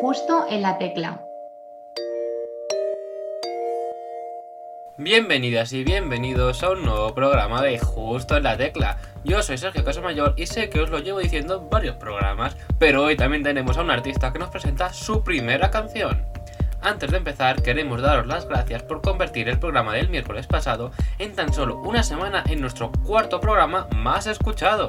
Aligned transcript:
justo 0.00 0.46
en 0.48 0.62
la 0.62 0.78
tecla. 0.78 1.20
Bienvenidas 4.96 5.72
y 5.72 5.82
bienvenidos 5.82 6.62
a 6.62 6.70
un 6.70 6.84
nuevo 6.84 7.14
programa 7.14 7.62
de 7.62 7.78
Justo 7.78 8.36
en 8.36 8.44
la 8.44 8.56
Tecla. 8.56 8.98
Yo 9.24 9.42
soy 9.42 9.58
Sergio 9.58 9.84
Casamayor 9.84 10.34
y 10.36 10.46
sé 10.46 10.70
que 10.70 10.80
os 10.80 10.90
lo 10.90 11.00
llevo 11.00 11.18
diciendo 11.18 11.56
en 11.56 11.68
varios 11.68 11.96
programas, 11.96 12.56
pero 12.78 13.04
hoy 13.04 13.16
también 13.16 13.42
tenemos 13.42 13.76
a 13.76 13.82
un 13.82 13.90
artista 13.90 14.32
que 14.32 14.38
nos 14.38 14.50
presenta 14.50 14.92
su 14.92 15.24
primera 15.24 15.70
canción. 15.70 16.24
Antes 16.80 17.10
de 17.10 17.16
empezar, 17.16 17.60
queremos 17.60 18.00
daros 18.00 18.26
las 18.26 18.46
gracias 18.46 18.84
por 18.84 19.00
convertir 19.00 19.48
el 19.48 19.58
programa 19.58 19.94
del 19.94 20.10
miércoles 20.10 20.46
pasado 20.46 20.92
en 21.18 21.34
tan 21.34 21.52
solo 21.52 21.80
una 21.80 22.04
semana 22.04 22.44
en 22.46 22.60
nuestro 22.60 22.92
cuarto 23.04 23.40
programa 23.40 23.88
más 23.96 24.28
escuchado. 24.28 24.86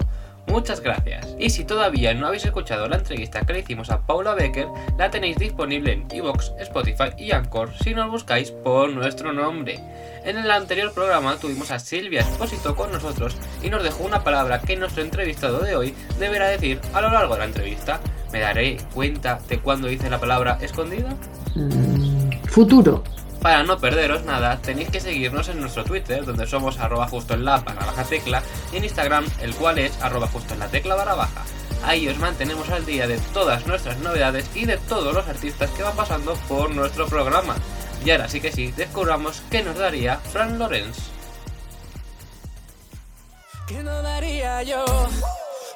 Muchas 0.50 0.81
gracias. 0.81 1.27
Y 1.38 1.52
si 1.52 1.63
todavía 1.63 2.13
no 2.13 2.27
habéis 2.27 2.45
escuchado 2.45 2.88
la 2.88 2.98
entrevista 2.98 3.41
que 3.41 3.54
le 3.54 3.59
hicimos 3.59 3.89
a 3.91 4.02
Paula 4.02 4.34
Becker, 4.34 4.68
la 4.98 5.12
tenéis 5.12 5.38
disponible 5.38 5.94
en 5.94 6.07
Evox, 6.09 6.53
Spotify 6.59 7.12
y 7.17 7.31
Anchor 7.31 7.71
si 7.84 7.94
nos 7.94 8.09
buscáis 8.09 8.52
por 8.52 8.90
nuestro 8.90 9.31
nombre. 9.31 9.80
En 10.26 10.38
el 10.38 10.49
anterior 10.52 10.91
programa 10.91 11.38
tuvimos 11.38 11.71
a 11.71 11.80
Silvia 11.80 12.21
Espósito 12.21 12.76
con 12.76 12.91
nosotros 12.91 13.35
y 13.63 13.70
nos 13.70 13.84
dejó 13.84 14.04
una 14.04 14.23
palabra 14.23 14.59
que 14.59 14.76
nuestro 14.76 15.04
entrevistado 15.04 15.59
de 15.59 15.76
hoy 15.76 15.93
deberá 16.20 16.48
decir 16.48 16.81
a 16.93 17.02
lo 17.02 17.12
largo 17.12 17.34
de 17.34 17.40
la 17.40 17.45
entrevista. 17.45 17.99
¿Me 18.31 18.40
daré 18.40 18.77
cuenta 18.93 19.40
de 19.48 19.59
cuándo 19.59 19.88
dice 19.88 20.09
la 20.09 20.20
palabra 20.20 20.57
escondida? 20.62 21.16
Mm, 21.55 22.31
futuro. 22.48 23.04
Para 23.41 23.63
no 23.63 23.79
perderos 23.79 24.25
nada, 24.25 24.59
tenéis 24.61 24.89
que 24.89 24.99
seguirnos 24.99 25.48
en 25.48 25.61
nuestro 25.61 25.85
Twitter, 25.85 26.25
donde 26.25 26.45
somos 26.45 26.77
arroba 26.77 27.07
justo 27.07 27.35
en 27.35 27.45
la 27.45 27.59
barra 27.59 27.85
baja 27.85 28.03
tecla, 28.03 28.43
y 28.73 28.77
en 28.77 28.84
Instagram, 28.84 29.25
el 29.41 29.55
cual 29.55 29.79
es 29.79 30.02
arroba 30.02 30.27
justo 30.27 30.53
en 30.53 30.59
la 30.59 30.67
tecla 30.67 30.95
barra 30.95 31.15
baja. 31.15 31.43
Ahí 31.84 32.07
os 32.09 32.17
mantenemos 32.17 32.70
al 32.70 32.85
día 32.85 33.07
de 33.07 33.17
todas 33.34 33.65
nuestras 33.65 33.98
novedades 33.99 34.45
y 34.53 34.65
de 34.65 34.77
todos 34.77 35.13
los 35.13 35.27
artistas 35.27 35.70
que 35.71 35.84
van 35.84 35.95
pasando 35.95 36.34
por 36.49 36.70
nuestro 36.71 37.07
programa. 37.07 37.55
Y 38.04 38.12
ahora 38.12 38.27
sí 38.27 38.41
que 38.41 38.51
sí, 38.51 38.73
descubramos 38.76 39.41
qué 39.49 39.63
nos 39.63 39.77
daría 39.77 40.18
Fran 40.18 40.59
Lorenz. 40.59 40.98
¿Qué 43.68 43.84
no 43.84 44.01
daría 44.01 44.63
yo 44.63 44.84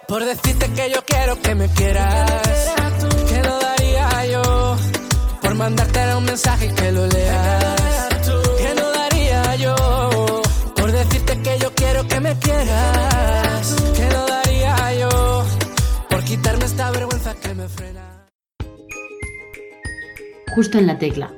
por 0.07 0.25
decirte 0.25 0.69
que 0.73 0.91
yo 0.91 1.03
quiero 1.05 1.39
que 1.41 1.55
me 1.55 1.69
quieras? 1.69 3.22
Por 5.53 5.59
mandarte 5.59 6.15
un 6.15 6.23
mensaje 6.23 6.65
y 6.65 6.73
que 6.73 6.91
lo 6.91 7.05
leas? 7.05 8.31
¿Qué 8.57 8.73
no 8.75 8.91
daría 8.91 9.55
yo 9.55 9.75
por 10.75 10.91
decirte 10.91 11.41
que 11.41 11.59
yo 11.59 11.71
quiero 11.75 12.07
que 12.07 12.19
me 12.19 12.37
quieras? 12.39 13.75
¿Qué 13.95 14.05
no 14.05 14.25
daría 14.25 14.93
yo 14.99 15.45
por 16.09 16.23
quitarme 16.23 16.65
esta 16.65 16.89
vergüenza 16.91 17.35
que 17.35 17.53
me 17.53 17.69
frena? 17.69 18.25
Justo 20.55 20.77
en 20.79 20.87
la 20.87 20.97
tecla. 20.97 21.31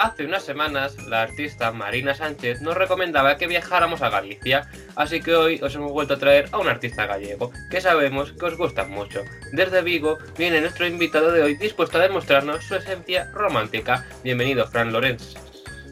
Hace 0.00 0.24
unas 0.24 0.44
semanas, 0.44 0.96
la 1.08 1.20
artista 1.20 1.72
Marina 1.72 2.14
Sánchez 2.14 2.62
nos 2.62 2.74
recomendaba 2.74 3.36
que 3.36 3.46
viajáramos 3.46 4.00
a 4.00 4.08
Galicia, 4.08 4.66
así 4.96 5.20
que 5.20 5.34
hoy 5.34 5.60
os 5.62 5.74
hemos 5.74 5.92
vuelto 5.92 6.14
a 6.14 6.18
traer 6.18 6.48
a 6.52 6.58
un 6.58 6.68
artista 6.68 7.04
gallego, 7.04 7.52
que 7.70 7.82
sabemos 7.82 8.32
que 8.32 8.46
os 8.46 8.56
gusta 8.56 8.86
mucho. 8.86 9.20
Desde 9.52 9.82
Vigo 9.82 10.16
viene 10.38 10.62
nuestro 10.62 10.86
invitado 10.86 11.30
de 11.30 11.42
hoy 11.42 11.54
dispuesto 11.54 11.98
a 11.98 12.00
demostrarnos 12.00 12.64
su 12.64 12.76
esencia 12.76 13.30
romántica. 13.34 14.06
Bienvenido, 14.24 14.66
Fran 14.68 14.90
Lorenz. 14.90 15.34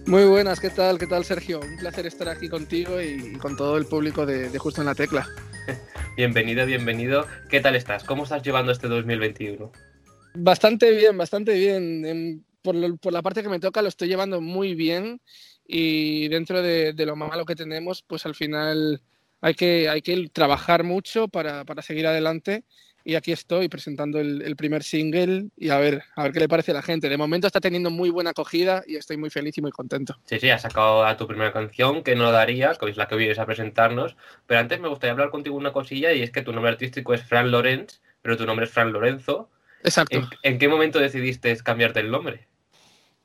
Muy 0.06 0.24
buenas, 0.24 0.58
¿qué 0.58 0.70
tal? 0.70 0.98
¿Qué 0.98 1.06
tal, 1.06 1.26
Sergio? 1.26 1.60
Un 1.60 1.76
placer 1.76 2.06
estar 2.06 2.30
aquí 2.30 2.48
contigo 2.48 3.02
y 3.02 3.34
con 3.34 3.58
todo 3.58 3.76
el 3.76 3.84
público 3.84 4.24
de, 4.24 4.48
de 4.48 4.58
Justo 4.58 4.80
en 4.80 4.86
la 4.86 4.94
Tecla. 4.94 5.28
Bienvenido, 6.16 6.64
bienvenido. 6.64 7.26
¿Qué 7.50 7.60
tal 7.60 7.76
estás? 7.76 8.04
¿Cómo 8.04 8.22
estás 8.22 8.42
llevando 8.42 8.72
este 8.72 8.88
2021? 8.88 9.70
Bastante 10.32 10.92
bien, 10.92 11.18
bastante 11.18 11.52
bien. 11.52 12.42
Por, 12.68 12.74
lo- 12.76 12.96
por 12.98 13.12
la 13.12 13.22
parte 13.22 13.42
que 13.42 13.48
me 13.48 13.60
toca 13.60 13.80
lo 13.82 13.88
estoy 13.88 14.08
llevando 14.08 14.40
muy 14.40 14.74
bien 14.74 15.20
y 15.66 16.28
dentro 16.28 16.60
de, 16.62 16.92
de 16.92 17.06
lo 17.06 17.16
malo 17.16 17.44
que 17.46 17.54
tenemos, 17.56 18.02
pues 18.02 18.26
al 18.26 18.34
final 18.34 19.00
hay 19.40 19.54
que, 19.54 19.88
hay 19.88 20.02
que 20.02 20.28
trabajar 20.32 20.84
mucho 20.84 21.28
para, 21.28 21.64
para 21.64 21.80
seguir 21.82 22.06
adelante 22.06 22.64
y 23.04 23.14
aquí 23.14 23.32
estoy 23.32 23.68
presentando 23.68 24.18
el, 24.20 24.42
el 24.42 24.54
primer 24.56 24.82
single 24.82 25.46
y 25.56 25.70
a 25.70 25.78
ver, 25.78 26.02
a 26.14 26.24
ver 26.24 26.32
qué 26.32 26.40
le 26.40 26.48
parece 26.48 26.72
a 26.72 26.74
la 26.74 26.82
gente. 26.82 27.08
De 27.08 27.16
momento 27.16 27.46
está 27.46 27.60
teniendo 27.60 27.90
muy 27.90 28.10
buena 28.10 28.30
acogida 28.30 28.82
y 28.86 28.96
estoy 28.96 29.16
muy 29.16 29.30
feliz 29.30 29.56
y 29.56 29.62
muy 29.62 29.70
contento. 29.70 30.18
Sí, 30.26 30.38
sí, 30.40 30.50
has 30.50 30.62
sacado 30.62 31.06
a 31.06 31.16
tu 31.16 31.26
primera 31.26 31.52
canción, 31.52 32.02
que 32.02 32.16
no 32.16 32.30
daría, 32.32 32.74
que 32.74 32.90
es 32.90 32.96
la 32.98 33.08
que 33.08 33.16
vienes 33.16 33.38
a 33.38 33.46
presentarnos. 33.46 34.16
Pero 34.46 34.60
antes 34.60 34.78
me 34.80 34.88
gustaría 34.88 35.12
hablar 35.12 35.30
contigo 35.30 35.56
una 35.56 35.72
cosilla 35.72 36.12
y 36.12 36.22
es 36.22 36.30
que 36.30 36.42
tu 36.42 36.52
nombre 36.52 36.72
artístico 36.72 37.14
es 37.14 37.22
Fran 37.22 37.50
Lorenz, 37.50 38.02
pero 38.20 38.36
tu 38.36 38.44
nombre 38.44 38.66
es 38.66 38.72
Fran 38.72 38.92
Lorenzo. 38.92 39.48
Exacto. 39.82 40.18
¿En, 40.18 40.26
en 40.42 40.58
qué 40.58 40.68
momento 40.68 40.98
decidiste 40.98 41.56
cambiarte 41.58 42.00
el 42.00 42.10
nombre? 42.10 42.46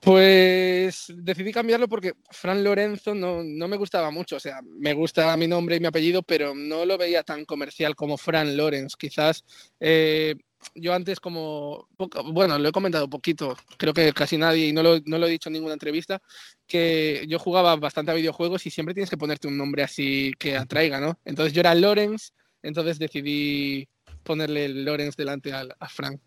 Pues 0.03 1.05
decidí 1.15 1.53
cambiarlo 1.53 1.87
porque 1.87 2.13
Fran 2.29 2.61
Lorenzo 2.61 3.15
no, 3.15 3.41
no 3.41 3.67
me 3.69 3.77
gustaba 3.77 4.11
mucho. 4.11 4.35
O 4.35 4.39
sea, 4.39 4.59
me 4.63 4.93
gusta 4.93 5.35
mi 5.37 5.47
nombre 5.47 5.77
y 5.77 5.79
mi 5.79 5.87
apellido, 5.87 6.23
pero 6.23 6.53
no 6.53 6.85
lo 6.85 6.97
veía 6.97 7.23
tan 7.23 7.45
comercial 7.45 7.95
como 7.95 8.17
Fran 8.17 8.57
Lorenz. 8.57 8.97
Quizás 8.97 9.45
eh, 9.79 10.35
yo 10.75 10.93
antes 10.93 11.21
como, 11.21 11.87
bueno, 12.33 12.59
lo 12.59 12.67
he 12.67 12.71
comentado 12.73 13.09
poquito, 13.09 13.55
creo 13.77 13.93
que 13.93 14.11
casi 14.11 14.37
nadie, 14.37 14.67
y 14.67 14.73
no 14.73 14.83
lo, 14.83 14.99
no 15.05 15.17
lo 15.17 15.27
he 15.27 15.31
dicho 15.31 15.47
en 15.49 15.53
ninguna 15.53 15.73
entrevista, 15.73 16.21
que 16.67 17.23
yo 17.27 17.39
jugaba 17.39 17.75
bastante 17.77 18.11
a 18.11 18.15
videojuegos 18.15 18.65
y 18.65 18.71
siempre 18.71 18.93
tienes 18.93 19.09
que 19.09 19.17
ponerte 19.17 19.47
un 19.47 19.57
nombre 19.57 19.83
así 19.83 20.33
que 20.37 20.57
atraiga, 20.57 20.99
¿no? 20.99 21.17
Entonces 21.23 21.53
yo 21.53 21.61
era 21.61 21.75
Lorenz, 21.75 22.33
entonces 22.61 22.99
decidí 22.99 23.87
ponerle 24.23 24.67
Lorenz 24.69 25.15
delante 25.15 25.53
al- 25.53 25.75
a, 25.79 25.87
Fran. 25.87 26.19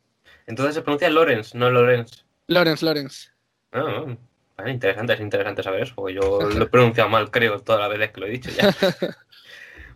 Entonces 0.46 0.74
se 0.74 0.82
pronuncia 0.82 1.10
Lorenz, 1.10 1.54
no 1.54 1.70
Lorenz. 1.70 2.24
Lorenz, 2.46 2.82
Lorenz. 2.82 3.32
Vale, 4.56 4.70
interesante, 4.72 5.12
es 5.12 5.20
interesante 5.20 5.62
saber 5.62 5.82
eso, 5.82 5.94
porque 5.94 6.14
yo 6.14 6.40
lo 6.40 6.64
he 6.64 6.68
pronunciado 6.68 7.10
mal, 7.10 7.30
creo, 7.30 7.60
todas 7.60 7.80
las 7.82 7.90
veces 7.90 8.12
que 8.12 8.20
lo 8.20 8.26
he 8.26 8.30
dicho 8.30 8.50
ya. 8.50 8.74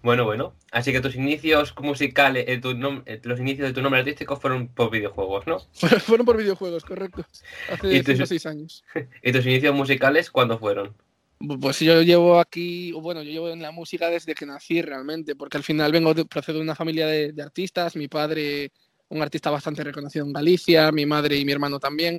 Bueno, 0.03 0.25
bueno. 0.25 0.55
Así 0.73 0.93
que 0.93 1.01
tus 1.01 1.15
inicios 1.15 1.75
musicales, 1.79 2.47
eh, 2.49 2.59
tu 2.59 2.71
eh, 3.05 3.21
los 3.23 3.39
inicios 3.39 3.69
de 3.69 3.75
tu 3.75 3.83
nombre 3.83 4.01
artístico 4.01 4.37
fueron 4.37 4.69
por 4.69 4.91
videojuegos, 4.91 5.47
¿no? 5.47 5.59
Fueron 6.01 6.25
por 6.25 6.39
videojuegos, 6.39 6.85
correcto. 6.85 7.27
Hace 7.71 7.97
¿Y 7.97 8.03
tú- 8.03 8.13
5 8.13 8.25
o 8.25 8.27
6 8.27 8.47
años. 8.47 8.85
¿Y 9.23 9.33
tus 9.33 9.45
inicios 9.45 9.75
musicales 9.75 10.31
cuándo 10.31 10.59
fueron? 10.59 10.95
Pues 11.61 11.81
yo 11.81 12.03
llevo 12.03 12.39
aquí, 12.39 12.93
bueno, 12.93 13.23
yo 13.23 13.31
llevo 13.31 13.49
en 13.51 13.63
la 13.63 13.73
música 13.73 14.09
desde 14.09 14.35
que 14.35 14.45
nací 14.47 14.83
realmente, 14.83 15.35
porque 15.37 15.57
al 15.57 15.65
final 15.65 15.91
vengo 15.91 16.13
de, 16.13 16.27
procedo 16.27 16.59
de 16.59 16.65
una 16.65 16.75
familia 16.75 17.07
de, 17.07 17.33
de 17.33 17.43
artistas, 17.43 17.97
mi 17.97 18.09
padre, 18.09 18.73
un 19.09 19.23
artista 19.23 19.51
bastante 19.51 19.83
reconocido 19.83 20.27
en 20.27 20.35
Galicia, 20.35 20.93
mi 20.93 21.07
madre 21.07 21.37
y 21.37 21.45
mi 21.47 21.53
hermano 21.53 21.79
también, 21.79 22.19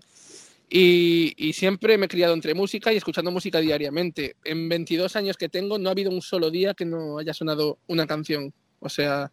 y, 0.71 1.33
y 1.37 1.53
siempre 1.53 1.97
me 1.97 2.05
he 2.05 2.09
criado 2.09 2.33
entre 2.33 2.53
música 2.53 2.93
y 2.93 2.97
escuchando 2.97 3.29
música 3.29 3.59
diariamente. 3.59 4.37
En 4.45 4.69
22 4.69 5.15
años 5.17 5.35
que 5.37 5.49
tengo 5.49 5.77
no 5.77 5.89
ha 5.89 5.91
habido 5.91 6.09
un 6.11 6.21
solo 6.21 6.49
día 6.49 6.73
que 6.73 6.85
no 6.85 7.17
haya 7.19 7.33
sonado 7.33 7.77
una 7.87 8.07
canción, 8.07 8.53
o 8.79 8.87
sea, 8.89 9.31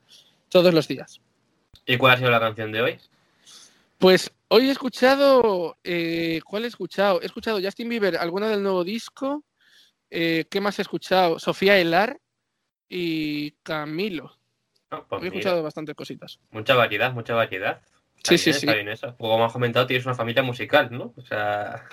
todos 0.49 0.75
los 0.75 0.89
días. 0.89 1.21
¿Y 1.87 1.97
cuál 1.97 2.15
ha 2.15 2.19
sido 2.19 2.31
la 2.31 2.41
canción 2.41 2.73
de 2.73 2.83
hoy? 2.83 2.99
Pues 3.99 4.31
hoy 4.49 4.69
he 4.69 4.71
escuchado, 4.73 5.77
eh, 5.85 6.41
¿cuál 6.45 6.65
he 6.65 6.69
escuchado? 6.69 7.23
He 7.23 7.27
escuchado 7.27 7.61
Justin 7.63 7.89
Bieber, 7.89 8.17
alguna 8.17 8.49
del 8.49 8.63
nuevo 8.63 8.85
disco. 8.85 9.45
eh, 10.11 10.45
¿Qué 10.51 10.61
más 10.61 10.79
he 10.79 10.83
escuchado? 10.83 11.39
Sofía 11.39 11.79
Elar 11.79 12.21
y 12.89 13.53
Camilo. 13.63 14.39
No, 14.91 15.07
pues 15.07 15.21
he 15.21 15.25
mira, 15.25 15.37
escuchado 15.37 15.63
bastantes 15.63 15.95
cositas. 15.95 16.39
mucha 16.51 16.75
variedad, 16.75 17.13
mucha 17.13 17.35
variedad. 17.35 17.83
Sí, 18.23 18.31
bien, 18.31 18.39
sí, 18.39 18.51
está 18.51 18.61
sí. 18.61 18.75
bien 18.75 18.89
eso. 18.89 19.17
Como 19.17 19.39
me 19.39 19.45
has 19.45 19.53
comentado, 19.53 19.87
tienes 19.87 20.07
una 20.07 20.15
familia 20.15 20.43
musical, 20.43 20.89
¿no? 20.91 21.15
O 21.17 21.23
sea, 21.23 21.85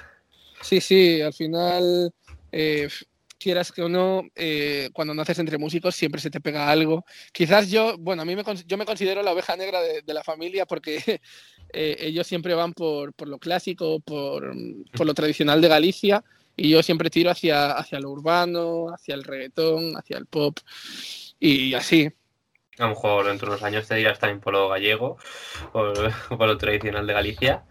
Sí, 0.61 0.81
sí, 0.81 1.21
al 1.21 1.33
final, 1.33 2.11
eh, 2.51 2.89
quieras 3.37 3.71
que 3.71 3.83
o 3.83 3.89
no, 3.89 4.23
eh, 4.35 4.89
cuando 4.93 5.13
naces 5.13 5.37
entre 5.37 5.59
músicos 5.59 5.95
siempre 5.95 6.19
se 6.19 6.31
te 6.31 6.41
pega 6.41 6.69
algo. 6.69 7.05
Quizás 7.31 7.69
yo, 7.69 7.97
bueno, 7.99 8.23
a 8.23 8.25
mí 8.25 8.35
me, 8.35 8.43
yo 8.65 8.75
me 8.75 8.85
considero 8.85 9.21
la 9.21 9.31
oveja 9.31 9.55
negra 9.55 9.79
de, 9.81 10.01
de 10.01 10.13
la 10.15 10.23
familia 10.23 10.65
porque 10.65 10.97
eh, 11.73 11.97
ellos 11.99 12.25
siempre 12.25 12.55
van 12.55 12.73
por, 12.73 13.13
por 13.13 13.27
lo 13.27 13.37
clásico, 13.37 13.99
por, 13.99 14.55
por 14.91 15.05
lo 15.05 15.13
tradicional 15.13 15.61
de 15.61 15.67
Galicia 15.67 16.23
y 16.57 16.69
yo 16.69 16.81
siempre 16.81 17.11
tiro 17.11 17.29
hacia, 17.29 17.73
hacia 17.73 17.99
lo 17.99 18.09
urbano, 18.09 18.87
hacia 18.89 19.13
el 19.13 19.23
reggaetón, 19.23 19.97
hacia 19.97 20.17
el 20.17 20.25
pop 20.25 20.57
y 21.39 21.75
así. 21.75 22.09
A 22.79 22.83
lo 22.83 22.89
mejor 22.89 23.25
dentro 23.27 23.47
de 23.47 23.53
unos 23.53 23.63
años 23.63 23.87
te 23.87 23.95
dirás 23.95 24.19
también 24.19 24.39
por 24.39 24.53
lo 24.53 24.69
gallego, 24.69 25.17
por, 25.71 25.93
por 26.29 26.47
lo 26.47 26.57
tradicional 26.57 27.07
de 27.07 27.13
Galicia, 27.13 27.63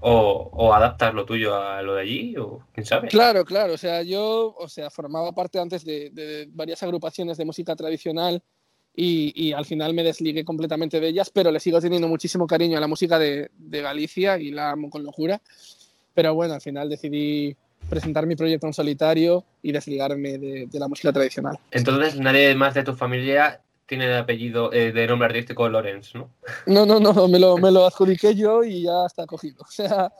o, 0.00 0.50
o 0.52 0.72
adaptas 0.72 1.12
lo 1.14 1.24
tuyo 1.24 1.56
a 1.56 1.82
lo 1.82 1.94
de 1.94 2.02
allí, 2.02 2.36
o 2.36 2.64
quién 2.72 2.86
sabe. 2.86 3.08
Claro, 3.08 3.44
claro. 3.44 3.74
O 3.74 3.78
sea, 3.78 4.02
yo, 4.02 4.54
o 4.58 4.68
sea, 4.68 4.88
formaba 4.90 5.32
parte 5.32 5.58
antes 5.58 5.84
de, 5.84 6.10
de 6.10 6.48
varias 6.50 6.82
agrupaciones 6.82 7.36
de 7.36 7.44
música 7.44 7.76
tradicional 7.76 8.42
y, 8.94 9.32
y 9.34 9.52
al 9.52 9.66
final 9.66 9.94
me 9.94 10.02
desligué 10.02 10.44
completamente 10.44 11.00
de 11.00 11.08
ellas, 11.08 11.30
pero 11.30 11.50
le 11.50 11.60
sigo 11.60 11.80
teniendo 11.80 12.08
muchísimo 12.08 12.46
cariño 12.46 12.78
a 12.78 12.80
la 12.80 12.86
música 12.86 13.18
de, 13.18 13.50
de 13.56 13.82
Galicia 13.82 14.38
y 14.38 14.50
la 14.50 14.70
amo 14.70 14.90
con 14.90 15.02
locura. 15.02 15.40
Pero 16.14 16.34
bueno, 16.34 16.54
al 16.54 16.60
final 16.60 16.88
decidí 16.88 17.56
presentar 17.88 18.26
mi 18.26 18.36
proyecto 18.36 18.66
en 18.66 18.74
solitario 18.74 19.44
y 19.62 19.72
desligarme 19.72 20.38
de, 20.38 20.66
de 20.66 20.78
la 20.78 20.88
música 20.88 21.12
tradicional. 21.12 21.58
Entonces 21.70 22.16
nadie 22.16 22.54
más 22.54 22.74
de 22.74 22.82
tu 22.82 22.94
familia 22.94 23.60
tiene 23.90 24.06
de 24.06 24.16
apellido, 24.18 24.72
eh, 24.72 24.92
de 24.92 25.06
nombre 25.08 25.26
artístico 25.26 25.68
Lorenz, 25.68 26.14
¿no? 26.14 26.30
No, 26.66 26.86
no, 26.86 27.00
no, 27.00 27.26
me 27.28 27.40
lo, 27.40 27.58
me 27.58 27.72
lo 27.72 27.84
adjudiqué 27.84 28.34
yo 28.36 28.62
y 28.62 28.84
ya 28.84 29.04
está 29.06 29.26
cogido. 29.26 29.64
O 29.68 29.70
sea, 29.70 30.12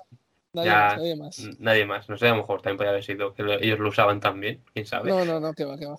nadie 0.53 0.69
Ya, 0.69 0.77
más, 0.81 0.97
nadie 0.97 1.17
más. 1.17 1.39
Nadie 1.61 1.87
más. 1.87 2.09
No 2.09 2.19
sé, 2.19 2.27
a 2.27 2.31
lo 2.31 2.39
mejor 2.39 2.61
también 2.61 2.77
podría 2.79 2.91
haber 2.91 3.05
sido 3.05 3.33
que 3.35 3.45
lo- 3.45 3.55
ellos 3.55 3.79
lo 3.79 3.89
usaban 3.89 4.19
también, 4.21 4.63
quién 4.75 4.85
sabe. 4.87 5.09
No, 5.11 5.25
no, 5.25 5.39
no, 5.39 5.55
que 5.55 5.65
va, 5.65 5.79
que 5.79 5.87
va. 5.87 5.97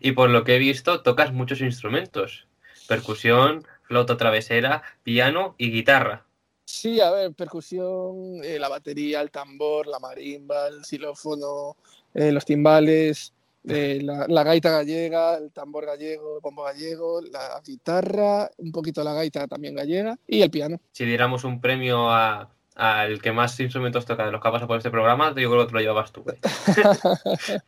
Y 0.00 0.12
por 0.12 0.30
lo 0.30 0.44
que 0.44 0.54
he 0.54 0.58
visto, 0.58 1.02
tocas 1.02 1.32
muchos 1.32 1.60
instrumentos. 1.60 2.46
Percusión, 2.86 3.66
flauta 3.82 4.16
travesera, 4.16 4.82
piano 5.02 5.56
y 5.58 5.72
guitarra. 5.72 6.24
Sí, 6.64 7.00
a 7.00 7.10
ver, 7.10 7.34
percusión, 7.34 8.42
eh, 8.44 8.58
la 8.60 8.68
batería, 8.68 9.20
el 9.20 9.30
tambor, 9.32 9.88
la 9.88 9.98
marimba, 9.98 10.68
el 10.68 10.84
xilófono, 10.84 11.76
eh, 12.14 12.30
los 12.32 12.44
timbales, 12.44 13.34
eh, 13.68 14.00
la, 14.02 14.26
la 14.28 14.42
gaita 14.42 14.70
gallega, 14.70 15.36
el 15.38 15.52
tambor 15.52 15.86
gallego, 15.86 16.36
el 16.36 16.40
bombo 16.42 16.64
gallego, 16.64 17.20
la 17.22 17.60
guitarra, 17.64 18.50
un 18.58 18.72
poquito 18.72 19.02
la 19.04 19.12
gaita 19.14 19.46
también 19.46 19.74
gallega 19.74 20.18
y 20.26 20.42
el 20.42 20.50
piano. 20.50 20.80
Si 20.92 21.04
diéramos 21.04 21.44
un 21.44 21.60
premio 21.60 22.10
a- 22.10 22.50
al 22.74 23.20
que 23.20 23.32
más 23.32 23.58
instrumentos 23.60 24.06
toca 24.06 24.24
de 24.24 24.32
los 24.32 24.40
que 24.40 24.48
ha 24.48 24.52
pasado 24.52 24.66
por 24.68 24.78
este 24.78 24.90
programa, 24.90 25.28
yo 25.36 25.50
creo 25.50 25.60
que 25.60 25.66
te 25.66 25.72
lo 25.74 25.80
llevabas 25.80 26.10
tú. 26.12 26.24
¿eh? 26.30 26.38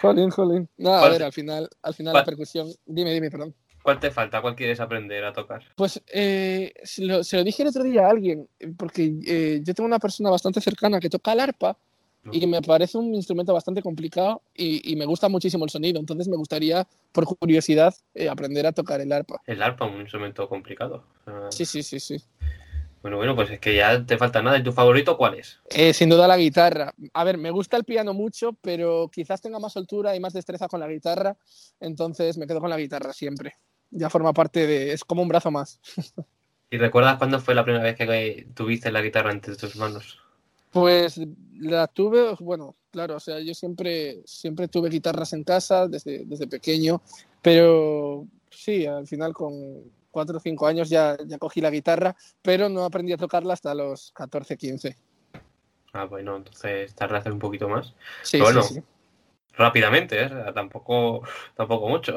Jolín, 0.00 0.30
jolín. 0.30 0.68
No, 0.76 0.94
a 0.94 1.00
¿Cuál- 1.00 1.12
ver, 1.12 1.22
al 1.22 1.32
final, 1.32 1.68
al 1.82 1.94
final 1.94 2.14
la 2.14 2.24
percusión. 2.24 2.68
Dime, 2.84 3.12
dime, 3.12 3.30
perdón. 3.30 3.54
¿Cuál 3.82 4.00
te 4.00 4.10
falta? 4.10 4.40
¿Cuál 4.40 4.56
quieres 4.56 4.80
aprender 4.80 5.24
a 5.24 5.32
tocar? 5.32 5.62
Pues 5.76 6.02
eh, 6.12 6.72
se, 6.84 7.04
lo, 7.04 7.22
se 7.22 7.36
lo 7.36 7.44
dije 7.44 7.62
el 7.62 7.68
otro 7.68 7.82
día 7.84 8.06
a 8.06 8.10
alguien, 8.10 8.48
porque 8.78 9.12
eh, 9.26 9.60
yo 9.62 9.74
tengo 9.74 9.86
una 9.86 9.98
persona 9.98 10.30
bastante 10.30 10.60
cercana 10.62 10.98
que 11.00 11.10
toca 11.10 11.32
el 11.34 11.40
arpa 11.40 11.76
y 12.32 12.40
que 12.40 12.46
me 12.46 12.62
parece 12.62 12.98
un 12.98 13.14
instrumento 13.14 13.52
bastante 13.52 13.82
complicado 13.82 14.42
y, 14.54 14.92
y 14.92 14.96
me 14.96 15.04
gusta 15.04 15.28
muchísimo 15.28 15.64
el 15.64 15.70
sonido. 15.70 16.00
Entonces 16.00 16.28
me 16.28 16.36
gustaría, 16.36 16.86
por 17.12 17.24
curiosidad, 17.24 17.94
eh, 18.14 18.28
aprender 18.28 18.66
a 18.66 18.72
tocar 18.72 19.00
el 19.00 19.12
arpa. 19.12 19.40
El 19.46 19.62
arpa, 19.62 19.84
un 19.84 20.00
instrumento 20.00 20.48
complicado. 20.48 21.04
Ah, 21.26 21.48
Sí, 21.50 21.64
sí, 21.64 21.82
sí, 21.82 22.00
sí. 22.00 22.22
Bueno, 23.02 23.18
bueno, 23.18 23.36
pues 23.36 23.50
es 23.50 23.60
que 23.60 23.76
ya 23.76 24.04
te 24.06 24.16
falta 24.16 24.40
nada. 24.42 24.56
¿Y 24.56 24.62
tu 24.62 24.72
favorito 24.72 25.18
cuál 25.18 25.34
es? 25.34 25.60
Eh, 25.68 25.92
sin 25.92 26.08
duda 26.08 26.26
la 26.26 26.38
guitarra. 26.38 26.94
A 27.12 27.24
ver, 27.24 27.36
me 27.36 27.50
gusta 27.50 27.76
el 27.76 27.84
piano 27.84 28.14
mucho, 28.14 28.54
pero 28.62 29.10
quizás 29.12 29.42
tenga 29.42 29.58
más 29.58 29.74
soltura 29.74 30.16
y 30.16 30.20
más 30.20 30.32
destreza 30.32 30.68
con 30.68 30.80
la 30.80 30.88
guitarra. 30.88 31.36
Entonces 31.80 32.38
me 32.38 32.46
quedo 32.46 32.60
con 32.60 32.70
la 32.70 32.78
guitarra 32.78 33.12
siempre. 33.12 33.56
Ya 33.90 34.08
forma 34.08 34.32
parte 34.32 34.66
de... 34.66 34.92
Es 34.92 35.04
como 35.04 35.20
un 35.20 35.28
brazo 35.28 35.50
más. 35.50 35.80
¿Y 36.70 36.78
recuerdas 36.78 37.18
cuándo 37.18 37.38
fue 37.40 37.54
la 37.54 37.62
primera 37.62 37.84
vez 37.84 37.94
que 37.94 38.48
tuviste 38.54 38.90
la 38.90 39.02
guitarra 39.02 39.32
entre 39.32 39.54
tus 39.54 39.76
manos? 39.76 40.23
Pues 40.74 41.20
la 41.60 41.86
tuve, 41.86 42.34
bueno, 42.40 42.74
claro, 42.90 43.14
o 43.16 43.20
sea, 43.20 43.38
yo 43.38 43.54
siempre, 43.54 44.22
siempre 44.26 44.66
tuve 44.66 44.90
guitarras 44.90 45.32
en 45.32 45.44
casa 45.44 45.86
desde, 45.86 46.24
desde 46.26 46.48
pequeño, 46.48 47.00
pero 47.40 48.26
sí, 48.50 48.84
al 48.84 49.06
final 49.06 49.32
con 49.32 49.54
cuatro 50.10 50.38
o 50.38 50.40
cinco 50.40 50.66
años 50.66 50.88
ya, 50.88 51.16
ya 51.26 51.38
cogí 51.38 51.60
la 51.60 51.70
guitarra, 51.70 52.16
pero 52.42 52.68
no 52.68 52.84
aprendí 52.84 53.12
a 53.12 53.16
tocarla 53.16 53.54
hasta 53.54 53.72
los 53.72 54.10
14, 54.12 54.56
15. 54.56 54.96
Ah, 55.92 56.06
bueno, 56.06 56.36
entonces 56.36 56.92
tardaste 56.94 57.30
un 57.30 57.38
poquito 57.38 57.68
más. 57.68 57.94
Sí, 58.22 58.40
Bueno. 58.40 58.62
sí, 58.62 58.74
sí. 58.74 58.82
Rápidamente, 59.56 60.24
¿eh? 60.24 60.30
Tampoco, 60.52 61.22
tampoco 61.56 61.88
mucho. 61.88 62.16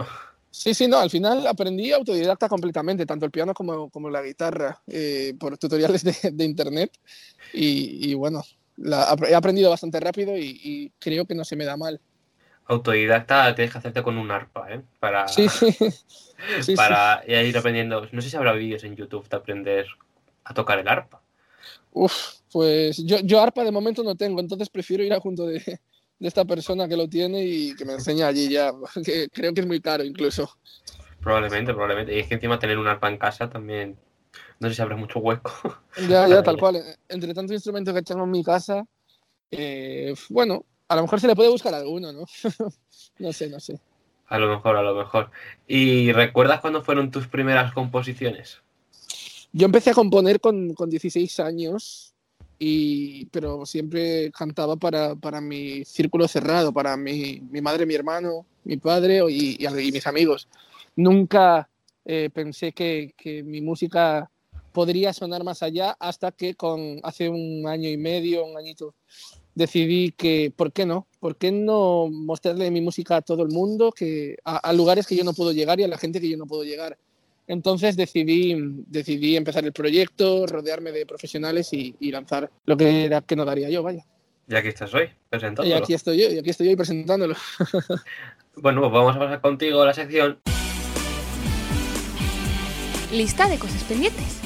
Sí, 0.59 0.73
sí, 0.73 0.87
no, 0.87 0.97
al 0.97 1.09
final 1.09 1.45
aprendí 1.45 1.91
autodidacta 1.91 2.49
completamente, 2.49 3.05
tanto 3.05 3.25
el 3.25 3.31
piano 3.31 3.53
como, 3.53 3.89
como 3.91 4.09
la 4.09 4.23
guitarra, 4.23 4.81
eh, 4.87 5.35
por 5.39 5.57
tutoriales 5.57 6.03
de, 6.03 6.15
de 6.31 6.43
internet. 6.45 6.91
Y, 7.53 8.09
y 8.11 8.13
bueno, 8.15 8.41
la- 8.77 9.15
he 9.29 9.35
aprendido 9.35 9.69
bastante 9.69 9.99
rápido 9.99 10.35
y, 10.35 10.59
y 10.63 10.89
creo 10.99 11.25
que 11.25 11.35
no 11.35 11.45
se 11.45 11.55
me 11.55 11.65
da 11.65 11.77
mal. 11.77 12.01
Autodidacta 12.65 13.53
tienes 13.55 13.71
que 13.71 13.77
hacerte 13.77 14.01
con 14.03 14.17
un 14.17 14.31
arpa, 14.31 14.73
¿eh? 14.73 14.81
Para, 14.99 15.27
Sí, 15.27 15.47
sí. 15.49 15.71
sí, 16.63 16.75
para 16.75 17.23
ir 17.27 17.57
aprendiendo. 17.57 18.07
No 18.11 18.21
sé 18.21 18.29
si 18.29 18.35
habrá 18.35 18.53
vídeos 18.53 18.83
en 18.83 18.95
YouTube 18.95 19.29
de 19.29 19.37
aprender 19.37 19.85
a 20.43 20.53
tocar 20.53 20.79
el 20.79 20.87
arpa. 20.87 21.21
Uf, 21.93 22.13
pues 22.51 22.97
yo, 23.05 23.19
yo 23.19 23.41
arpa 23.41 23.63
de 23.63 23.71
momento 23.71 24.03
no 24.03 24.15
tengo, 24.15 24.39
entonces 24.39 24.69
prefiero 24.69 25.03
ir 25.03 25.13
a 25.13 25.19
junto 25.19 25.45
de, 25.45 25.79
de 26.19 26.27
esta 26.27 26.45
persona 26.45 26.87
que 26.87 26.97
lo 26.97 27.07
tiene 27.07 27.43
y 27.43 27.75
que 27.75 27.85
me 27.85 27.93
enseñe 27.93 28.23
allí 28.23 28.49
ya, 28.49 28.71
que 29.05 29.29
creo 29.29 29.53
que 29.53 29.61
es 29.61 29.67
muy 29.67 29.79
caro 29.79 30.03
incluso. 30.03 30.49
Probablemente, 31.21 31.73
probablemente. 31.73 32.15
Y 32.15 32.19
es 32.19 32.27
que 32.27 32.35
encima 32.35 32.59
tener 32.59 32.77
un 32.77 32.87
arpa 32.87 33.09
en 33.09 33.17
casa 33.17 33.49
también. 33.49 33.97
No 34.59 34.69
sé 34.69 34.75
si 34.75 34.81
habrá 34.81 34.95
mucho 34.95 35.19
hueco. 35.19 35.51
Ya, 36.09 36.27
ya, 36.27 36.43
tal 36.43 36.57
cual. 36.59 36.81
Entre 37.09 37.33
tantos 37.33 37.53
instrumentos 37.53 37.93
que 37.93 38.01
tengo 38.01 38.23
en 38.23 38.31
mi 38.31 38.43
casa, 38.43 38.85
eh, 39.51 40.13
bueno, 40.29 40.63
a 40.87 40.95
lo 40.95 41.01
mejor 41.01 41.19
se 41.19 41.27
le 41.27 41.35
puede 41.35 41.49
buscar 41.49 41.73
alguno, 41.73 42.13
¿no? 42.13 42.25
no 43.19 43.33
sé, 43.33 43.49
no 43.49 43.59
sé. 43.59 43.79
A 44.27 44.37
lo 44.39 44.47
mejor, 44.49 44.75
a 44.75 44.81
lo 44.81 44.95
mejor. 44.95 45.31
¿Y 45.67 46.11
recuerdas 46.11 46.59
cuándo 46.59 46.83
fueron 46.83 47.11
tus 47.11 47.27
primeras 47.27 47.73
composiciones? 47.73 48.61
Yo 49.53 49.65
empecé 49.65 49.91
a 49.91 49.93
componer 49.93 50.39
con, 50.39 50.73
con 50.73 50.89
16 50.89 51.39
años, 51.39 52.06
y, 52.59 53.25
pero 53.27 53.65
siempre 53.65 54.31
cantaba 54.31 54.75
para, 54.75 55.15
para 55.15 55.41
mi 55.41 55.85
círculo 55.85 56.27
cerrado, 56.27 56.73
para 56.73 56.97
mi, 56.97 57.41
mi 57.51 57.61
madre, 57.61 57.85
mi 57.85 57.93
hermano, 57.93 58.45
mi 58.63 58.77
padre 58.77 59.21
y, 59.29 59.57
mis 59.91 60.07
amigos. 60.07 60.47
Nunca 60.95 61.69
eh, 62.05 62.29
pensé 62.33 62.71
que, 62.71 63.13
que 63.15 63.43
mi 63.43 63.61
música 63.61 64.29
podría 64.71 65.13
sonar 65.13 65.43
más 65.43 65.63
allá 65.63 65.95
hasta 65.99 66.31
que 66.31 66.55
con 66.55 66.99
hace 67.03 67.29
un 67.29 67.67
año 67.67 67.89
y 67.89 67.97
medio, 67.97 68.45
un 68.45 68.57
añito, 68.57 68.93
decidí 69.55 70.11
que, 70.11 70.53
¿por 70.55 70.71
qué 70.71 70.85
no? 70.85 71.07
¿Por 71.19 71.35
qué 71.35 71.51
no 71.51 72.07
mostrarle 72.11 72.69
mi 72.69 72.81
música 72.81 73.17
a 73.17 73.21
todo 73.21 73.41
el 73.43 73.49
mundo, 73.49 73.91
que, 73.91 74.37
a 74.43 74.71
lugares 74.73 75.07
que 75.07 75.15
yo 75.15 75.23
no 75.23 75.33
puedo 75.33 75.51
llegar 75.51 75.79
y 75.79 75.83
a 75.83 75.87
la 75.87 75.97
gente 75.97 76.21
que 76.21 76.29
yo 76.29 76.37
no 76.37 76.45
puedo 76.45 76.63
llegar? 76.63 76.97
Entonces 77.47 77.95
decidí, 77.95 78.55
decidí 78.87 79.37
empezar 79.37 79.63
el 79.63 79.71
proyecto, 79.73 80.45
rodearme 80.47 80.91
de 80.91 81.05
profesionales 81.05 81.71
y, 81.71 81.95
y 81.99 82.11
lanzar 82.11 82.51
lo 82.65 82.75
que 82.75 83.05
era 83.05 83.21
que 83.21 83.35
no 83.37 83.45
daría 83.45 83.69
yo, 83.69 83.81
vaya. 83.83 84.05
Y 84.49 84.55
aquí 84.55 84.67
estás 84.69 84.93
hoy, 84.93 85.03
Y 85.05 85.09
presentándolo. 85.29 85.77
aquí 85.77 85.93
estoy 85.93 86.21
yo, 86.21 86.29
y 86.29 86.37
aquí 86.39 86.49
estoy 86.49 86.69
yo 86.69 86.77
presentándolo. 86.77 87.35
Bueno, 88.59 88.81
pues 88.81 88.91
vamos 88.91 89.15
a 89.15 89.19
pasar 89.19 89.39
contigo 89.41 89.83
a 89.83 89.85
la 89.85 89.93
sección 89.93 90.39
Lista 93.13 93.47
de 93.47 93.59
cosas 93.59 93.83
pendientes. 93.83 94.41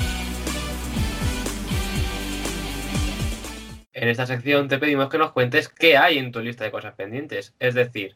En 3.93 4.07
esta 4.09 4.25
sección 4.25 4.67
te 4.67 4.77
pedimos 4.79 5.09
que 5.09 5.17
nos 5.17 5.31
cuentes 5.31 5.69
qué 5.69 5.97
hay 5.97 6.17
en 6.17 6.31
tu 6.31 6.39
lista 6.41 6.63
de 6.63 6.71
cosas 6.71 6.93
pendientes. 6.95 7.55
Es 7.59 7.73
decir, 7.73 8.15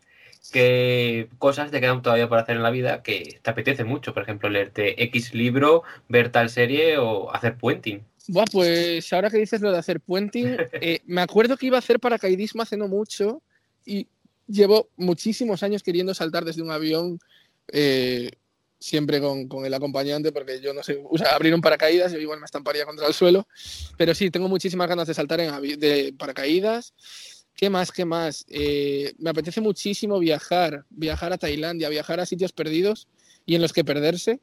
qué 0.51 1.29
cosas 1.37 1.71
te 1.71 1.81
quedan 1.81 2.01
todavía 2.01 2.29
por 2.29 2.37
hacer 2.37 2.55
en 2.55 2.63
la 2.63 2.71
vida 2.71 3.03
que 3.03 3.39
te 3.41 3.49
apetece 3.49 3.83
mucho. 3.83 4.13
Por 4.13 4.23
ejemplo, 4.23 4.49
leerte 4.49 5.03
X 5.03 5.33
libro, 5.33 5.83
ver 6.07 6.31
tal 6.31 6.49
serie 6.49 6.97
o 6.97 7.33
hacer 7.33 7.57
puenting. 7.57 8.03
Buah, 8.27 8.45
pues 8.51 9.11
ahora 9.13 9.29
que 9.29 9.37
dices 9.37 9.61
lo 9.61 9.71
de 9.71 9.77
hacer 9.77 9.99
puenting, 9.99 10.57
eh, 10.73 11.01
me 11.05 11.21
acuerdo 11.21 11.57
que 11.57 11.67
iba 11.67 11.77
a 11.77 11.79
hacer 11.79 11.99
paracaidismo 11.99 12.63
hace 12.63 12.77
no 12.77 12.87
mucho 12.87 13.41
y 13.85 14.07
llevo 14.47 14.89
muchísimos 14.97 15.63
años 15.63 15.83
queriendo 15.83 16.13
saltar 16.13 16.43
desde 16.45 16.61
un 16.61 16.71
avión, 16.71 17.19
eh, 17.71 18.31
siempre 18.79 19.19
con, 19.21 19.47
con 19.47 19.65
el 19.65 19.73
acompañante, 19.73 20.31
porque 20.31 20.59
yo 20.61 20.73
no 20.73 20.83
sé, 20.83 21.01
o 21.03 21.17
sea, 21.17 21.35
abrir 21.35 21.53
un 21.53 21.61
paracaídas, 21.61 22.11
yo 22.11 22.19
igual 22.19 22.39
me 22.39 22.45
estamparía 22.45 22.85
contra 22.85 23.07
el 23.07 23.13
suelo, 23.13 23.47
pero 23.97 24.13
sí, 24.13 24.29
tengo 24.29 24.47
muchísimas 24.47 24.87
ganas 24.87 25.07
de 25.07 25.13
saltar 25.13 25.39
en 25.39 25.79
de 25.79 26.13
paracaídas. 26.17 26.93
¿Qué 27.55 27.69
más? 27.69 27.91
¿Qué 27.91 28.03
más? 28.05 28.45
Eh, 28.49 29.13
me 29.17 29.29
apetece 29.29 29.61
muchísimo 29.61 30.19
viajar, 30.19 30.83
viajar 30.89 31.31
a 31.33 31.37
Tailandia, 31.37 31.89
viajar 31.89 32.19
a 32.19 32.25
sitios 32.25 32.51
perdidos 32.51 33.07
y 33.45 33.55
en 33.55 33.61
los 33.61 33.71
que 33.73 33.83
perderse. 33.85 34.39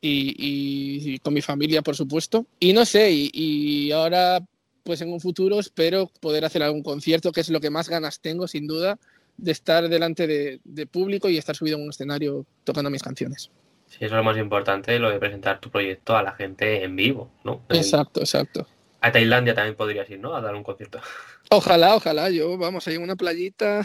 Y, 0.00 0.34
y- 0.38 1.14
y 1.14 1.18
con 1.18 1.34
mi 1.34 1.42
familia, 1.42 1.82
por 1.82 1.96
supuesto. 1.96 2.46
Y 2.60 2.72
no 2.72 2.84
sé, 2.84 3.10
y, 3.10 3.30
y 3.34 3.90
ahora, 3.90 4.40
pues 4.84 5.00
en 5.00 5.12
un 5.12 5.20
futuro 5.20 5.58
espero 5.58 6.08
poder 6.20 6.44
hacer 6.44 6.62
algún 6.62 6.84
concierto, 6.84 7.32
que 7.32 7.40
es 7.40 7.48
lo 7.50 7.60
que 7.60 7.70
más 7.70 7.88
ganas 7.88 8.20
tengo, 8.20 8.46
sin 8.46 8.68
duda, 8.68 8.96
de 9.36 9.50
estar 9.50 9.88
delante 9.88 10.28
de, 10.28 10.60
de 10.62 10.86
público 10.86 11.28
y 11.28 11.36
estar 11.36 11.56
subido 11.56 11.76
en 11.78 11.82
un 11.84 11.90
escenario 11.90 12.46
tocando 12.62 12.90
mis 12.90 13.02
canciones. 13.02 13.50
Sí, 13.88 13.96
eso 13.96 14.06
es 14.06 14.12
lo 14.12 14.22
más 14.22 14.38
importante, 14.38 14.96
lo 15.00 15.10
de 15.10 15.18
presentar 15.18 15.58
tu 15.60 15.68
proyecto 15.70 16.16
a 16.16 16.22
la 16.22 16.32
gente 16.32 16.84
en 16.84 16.94
vivo, 16.94 17.30
¿no? 17.42 17.62
Exacto, 17.70 18.20
exacto. 18.20 18.68
A 19.00 19.12
Tailandia 19.12 19.54
también 19.54 19.76
podrías 19.76 20.08
ir, 20.10 20.18
¿no? 20.18 20.34
A 20.34 20.40
dar 20.40 20.54
un 20.54 20.62
concierto. 20.64 21.00
Ojalá, 21.50 21.94
ojalá, 21.96 22.28
yo, 22.30 22.58
vamos, 22.58 22.86
ahí 22.88 22.96
en 22.96 23.02
una 23.02 23.16
playita, 23.16 23.82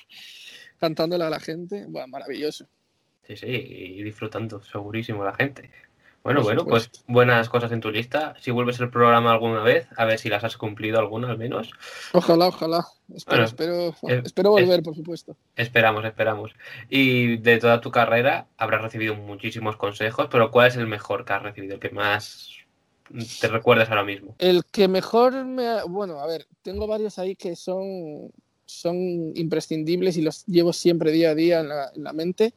cantándole 0.80 1.24
a 1.24 1.30
la 1.30 1.40
gente. 1.40 1.84
Bueno, 1.88 2.08
maravilloso. 2.08 2.66
Sí, 3.26 3.36
sí, 3.36 3.46
y 3.48 4.02
disfrutando, 4.02 4.62
segurísimo 4.62 5.24
la 5.24 5.34
gente. 5.34 5.70
Bueno, 6.22 6.40
Por 6.40 6.44
bueno, 6.54 6.64
pues 6.64 6.90
buenas 7.06 7.48
cosas 7.48 7.70
en 7.72 7.80
tu 7.80 7.90
lista. 7.90 8.34
Si 8.40 8.50
vuelves 8.50 8.80
al 8.80 8.90
programa 8.90 9.30
alguna 9.32 9.62
vez, 9.62 9.86
a 9.96 10.04
ver 10.04 10.18
si 10.18 10.28
las 10.28 10.42
has 10.42 10.56
cumplido 10.56 10.98
alguna 10.98 11.30
al 11.30 11.38
menos. 11.38 11.70
Ojalá, 12.12 12.46
ojalá. 12.48 12.84
Espero, 13.14 13.36
Bueno, 13.36 13.44
espero, 13.44 13.88
es- 14.08 14.24
espero 14.24 14.50
volver, 14.50 14.82
por 14.82 14.96
supuesto. 14.96 15.36
Esperamos, 15.54 16.04
esperamos. 16.04 16.52
Y 16.88 17.36
de 17.36 17.58
toda 17.58 17.80
tu 17.80 17.90
carrera 17.92 18.46
habrás 18.56 18.82
recibido 18.82 19.14
muchísimos 19.14 19.76
consejos, 19.76 20.28
pero 20.30 20.50
¿cuál 20.50 20.68
es 20.68 20.76
el 20.76 20.86
mejor 20.88 21.24
que 21.24 21.32
has 21.34 21.42
recibido, 21.42 21.74
el 21.74 21.80
que 21.80 21.90
más 21.90 22.55
te 23.40 23.48
recuerdas 23.48 23.88
ahora 23.88 24.04
mismo? 24.04 24.34
El 24.38 24.64
que 24.64 24.88
mejor 24.88 25.44
me... 25.44 25.82
Bueno, 25.84 26.20
a 26.20 26.26
ver, 26.26 26.46
tengo 26.62 26.86
varios 26.86 27.18
ahí 27.18 27.36
que 27.36 27.56
son, 27.56 28.32
son 28.64 28.96
imprescindibles 29.36 30.16
y 30.16 30.22
los 30.22 30.44
llevo 30.46 30.72
siempre 30.72 31.12
día 31.12 31.30
a 31.30 31.34
día 31.34 31.60
en 31.60 31.68
la, 31.68 31.90
en 31.94 32.04
la 32.04 32.12
mente. 32.12 32.54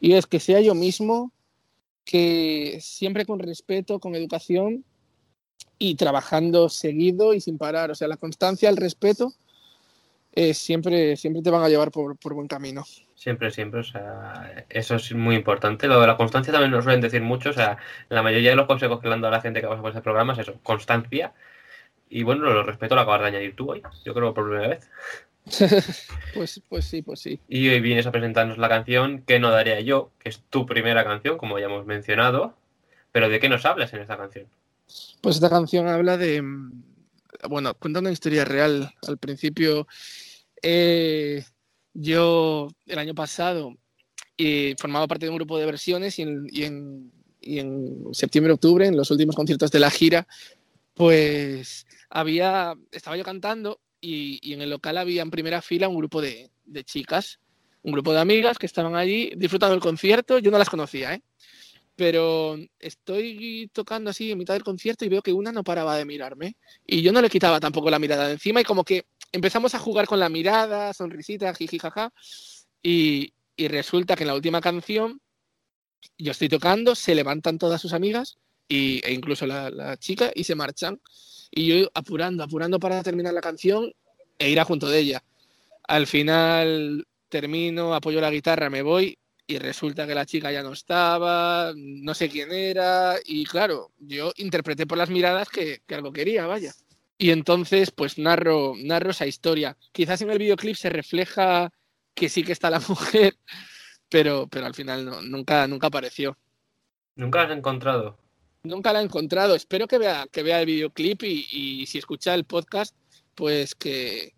Y 0.00 0.12
es 0.12 0.26
que 0.26 0.40
sea 0.40 0.60
yo 0.60 0.74
mismo, 0.74 1.32
que 2.04 2.78
siempre 2.80 3.26
con 3.26 3.38
respeto, 3.38 4.00
con 4.00 4.14
educación 4.14 4.84
y 5.78 5.94
trabajando 5.94 6.68
seguido 6.68 7.34
y 7.34 7.40
sin 7.40 7.58
parar. 7.58 7.90
O 7.90 7.94
sea, 7.94 8.08
la 8.08 8.16
constancia, 8.16 8.68
el 8.68 8.76
respeto, 8.76 9.34
eh, 10.32 10.54
siempre, 10.54 11.16
siempre 11.16 11.42
te 11.42 11.50
van 11.50 11.62
a 11.62 11.68
llevar 11.68 11.90
por, 11.90 12.16
por, 12.16 12.34
buen 12.34 12.48
camino. 12.48 12.84
Siempre, 13.14 13.50
siempre. 13.50 13.80
O 13.80 13.84
sea, 13.84 14.64
eso 14.68 14.96
es 14.96 15.12
muy 15.14 15.34
importante. 15.34 15.88
Lo 15.88 16.00
de 16.00 16.06
la 16.06 16.16
constancia 16.16 16.52
también 16.52 16.70
nos 16.70 16.84
suelen 16.84 17.00
decir 17.00 17.22
mucho. 17.22 17.50
O 17.50 17.52
sea, 17.52 17.78
la 18.08 18.22
mayoría 18.22 18.50
de 18.50 18.56
los 18.56 18.66
consejos 18.66 19.00
que 19.00 19.08
le 19.08 19.14
han 19.14 19.20
dado 19.20 19.34
a 19.34 19.38
la 19.38 19.42
gente 19.42 19.60
que 19.60 19.66
pasa 19.66 19.80
por 19.80 19.90
este 19.90 20.02
programa 20.02 20.34
es 20.34 20.40
eso, 20.40 20.60
constancia. 20.62 21.32
Y 22.10 22.22
bueno, 22.22 22.44
lo 22.44 22.62
respeto 22.62 22.94
lo 22.94 23.02
acabas 23.02 23.22
de 23.22 23.26
añadir 23.28 23.56
tú 23.56 23.70
hoy. 23.70 23.82
Yo 24.04 24.14
creo 24.14 24.32
por 24.32 24.48
primera 24.48 24.68
vez. 24.68 24.90
pues, 26.34 26.62
pues 26.68 26.84
sí, 26.84 27.02
pues 27.02 27.20
sí. 27.20 27.40
Y 27.48 27.68
hoy 27.68 27.80
vienes 27.80 28.06
a 28.06 28.12
presentarnos 28.12 28.58
la 28.58 28.68
canción 28.68 29.22
que 29.22 29.38
no 29.38 29.50
daría 29.50 29.80
yo, 29.80 30.10
que 30.18 30.28
es 30.28 30.42
tu 30.50 30.66
primera 30.66 31.04
canción, 31.04 31.38
como 31.38 31.58
ya 31.58 31.66
hemos 31.66 31.86
mencionado. 31.86 32.54
Pero 33.12 33.28
¿de 33.28 33.40
qué 33.40 33.48
nos 33.48 33.64
hablas 33.64 33.92
en 33.94 34.00
esta 34.00 34.16
canción? 34.16 34.46
Pues 35.20 35.36
esta 35.36 35.50
canción 35.50 35.88
habla 35.88 36.16
de. 36.16 36.42
Bueno, 37.48 37.74
cuenta 37.74 38.00
una 38.00 38.10
historia 38.10 38.44
real. 38.44 38.92
Al 39.06 39.18
principio, 39.18 39.86
eh, 40.62 41.44
yo 41.94 42.68
el 42.86 42.98
año 42.98 43.14
pasado 43.14 43.74
eh, 44.36 44.74
formaba 44.78 45.06
parte 45.06 45.26
de 45.26 45.30
un 45.30 45.36
grupo 45.36 45.58
de 45.58 45.66
versiones 45.66 46.18
y 46.18 46.22
en, 46.22 46.46
en, 46.52 47.12
y 47.40 47.58
en 47.58 48.06
septiembre-octubre, 48.12 48.86
en 48.86 48.96
los 48.96 49.10
últimos 49.10 49.36
conciertos 49.36 49.70
de 49.70 49.80
la 49.80 49.90
gira, 49.90 50.26
pues 50.94 51.86
había, 52.10 52.74
estaba 52.90 53.16
yo 53.16 53.24
cantando 53.24 53.80
y, 54.00 54.52
en 54.52 54.62
el 54.62 54.70
local 54.70 54.98
había 54.98 55.22
en 55.22 55.30
primera 55.30 55.62
fila 55.62 55.88
un 55.88 55.96
grupo 55.96 56.20
de, 56.20 56.50
de, 56.64 56.84
chicas, 56.84 57.40
un 57.82 57.92
grupo 57.92 58.12
de 58.12 58.20
amigas 58.20 58.58
que 58.58 58.66
estaban 58.66 58.96
allí 58.96 59.32
disfrutando 59.36 59.74
del 59.74 59.82
concierto. 59.82 60.38
Yo 60.38 60.50
no 60.50 60.58
las 60.58 60.70
conocía, 60.70 61.14
¿eh? 61.14 61.22
Pero 61.98 62.56
estoy 62.78 63.68
tocando 63.72 64.10
así 64.10 64.30
en 64.30 64.38
mitad 64.38 64.54
del 64.54 64.62
concierto 64.62 65.04
y 65.04 65.08
veo 65.08 65.20
que 65.20 65.32
una 65.32 65.50
no 65.50 65.64
paraba 65.64 65.96
de 65.96 66.04
mirarme 66.04 66.54
y 66.86 67.02
yo 67.02 67.10
no 67.10 67.20
le 67.20 67.28
quitaba 67.28 67.58
tampoco 67.58 67.90
la 67.90 67.98
mirada 67.98 68.28
de 68.28 68.34
encima 68.34 68.60
y 68.60 68.64
como 68.64 68.84
que 68.84 69.06
empezamos 69.32 69.74
a 69.74 69.80
jugar 69.80 70.06
con 70.06 70.20
la 70.20 70.28
mirada, 70.28 70.94
sonrisita, 70.94 71.52
jiji, 71.52 71.80
jaja, 71.80 72.12
y, 72.80 73.32
y 73.56 73.66
resulta 73.66 74.14
que 74.14 74.22
en 74.22 74.28
la 74.28 74.36
última 74.36 74.60
canción 74.60 75.20
yo 76.16 76.30
estoy 76.30 76.48
tocando, 76.48 76.94
se 76.94 77.16
levantan 77.16 77.58
todas 77.58 77.80
sus 77.80 77.92
amigas 77.92 78.38
y, 78.68 79.04
e 79.04 79.12
incluso 79.12 79.44
la, 79.44 79.68
la 79.68 79.96
chica 79.96 80.30
y 80.32 80.44
se 80.44 80.54
marchan 80.54 81.00
y 81.50 81.66
yo 81.66 81.90
apurando, 81.94 82.44
apurando 82.44 82.78
para 82.78 83.02
terminar 83.02 83.34
la 83.34 83.40
canción 83.40 83.92
e 84.38 84.48
ir 84.48 84.60
a 84.60 84.64
junto 84.64 84.88
de 84.88 85.00
ella. 85.00 85.24
Al 85.82 86.06
final 86.06 87.08
termino, 87.28 87.92
apoyo 87.92 88.20
la 88.20 88.30
guitarra, 88.30 88.70
me 88.70 88.82
voy 88.82 89.18
y 89.48 89.58
resulta 89.58 90.06
que 90.06 90.14
la 90.14 90.26
chica 90.26 90.52
ya 90.52 90.62
no 90.62 90.74
estaba, 90.74 91.72
no 91.74 92.12
sé 92.12 92.28
quién 92.28 92.52
era 92.52 93.16
y 93.24 93.46
claro, 93.46 93.92
yo 93.98 94.30
interpreté 94.36 94.86
por 94.86 94.98
las 94.98 95.08
miradas 95.08 95.48
que, 95.48 95.80
que 95.86 95.94
algo 95.94 96.12
quería, 96.12 96.46
vaya. 96.46 96.74
Y 97.16 97.30
entonces 97.30 97.90
pues 97.90 98.18
narro, 98.18 98.74
narro 98.76 99.10
esa 99.10 99.26
historia. 99.26 99.76
Quizás 99.90 100.20
en 100.20 100.30
el 100.30 100.38
videoclip 100.38 100.76
se 100.76 100.90
refleja 100.90 101.72
que 102.14 102.28
sí 102.28 102.44
que 102.44 102.52
está 102.52 102.68
la 102.68 102.80
mujer, 102.88 103.36
pero, 104.10 104.46
pero 104.48 104.66
al 104.66 104.74
final 104.74 105.06
no, 105.06 105.22
nunca, 105.22 105.66
nunca 105.66 105.86
apareció. 105.86 106.36
¿Nunca 107.16 107.38
la 107.38 107.44
has 107.46 107.56
encontrado? 107.56 108.18
Nunca 108.64 108.92
la 108.92 109.00
he 109.00 109.04
encontrado. 109.04 109.54
Espero 109.54 109.88
que 109.88 109.96
vea, 109.96 110.26
que 110.30 110.42
vea 110.42 110.60
el 110.60 110.66
videoclip 110.66 111.22
y, 111.22 111.46
y 111.50 111.86
si 111.86 111.96
escucha 111.96 112.34
el 112.34 112.44
podcast, 112.44 112.94
pues 113.34 113.74
que, 113.74 114.34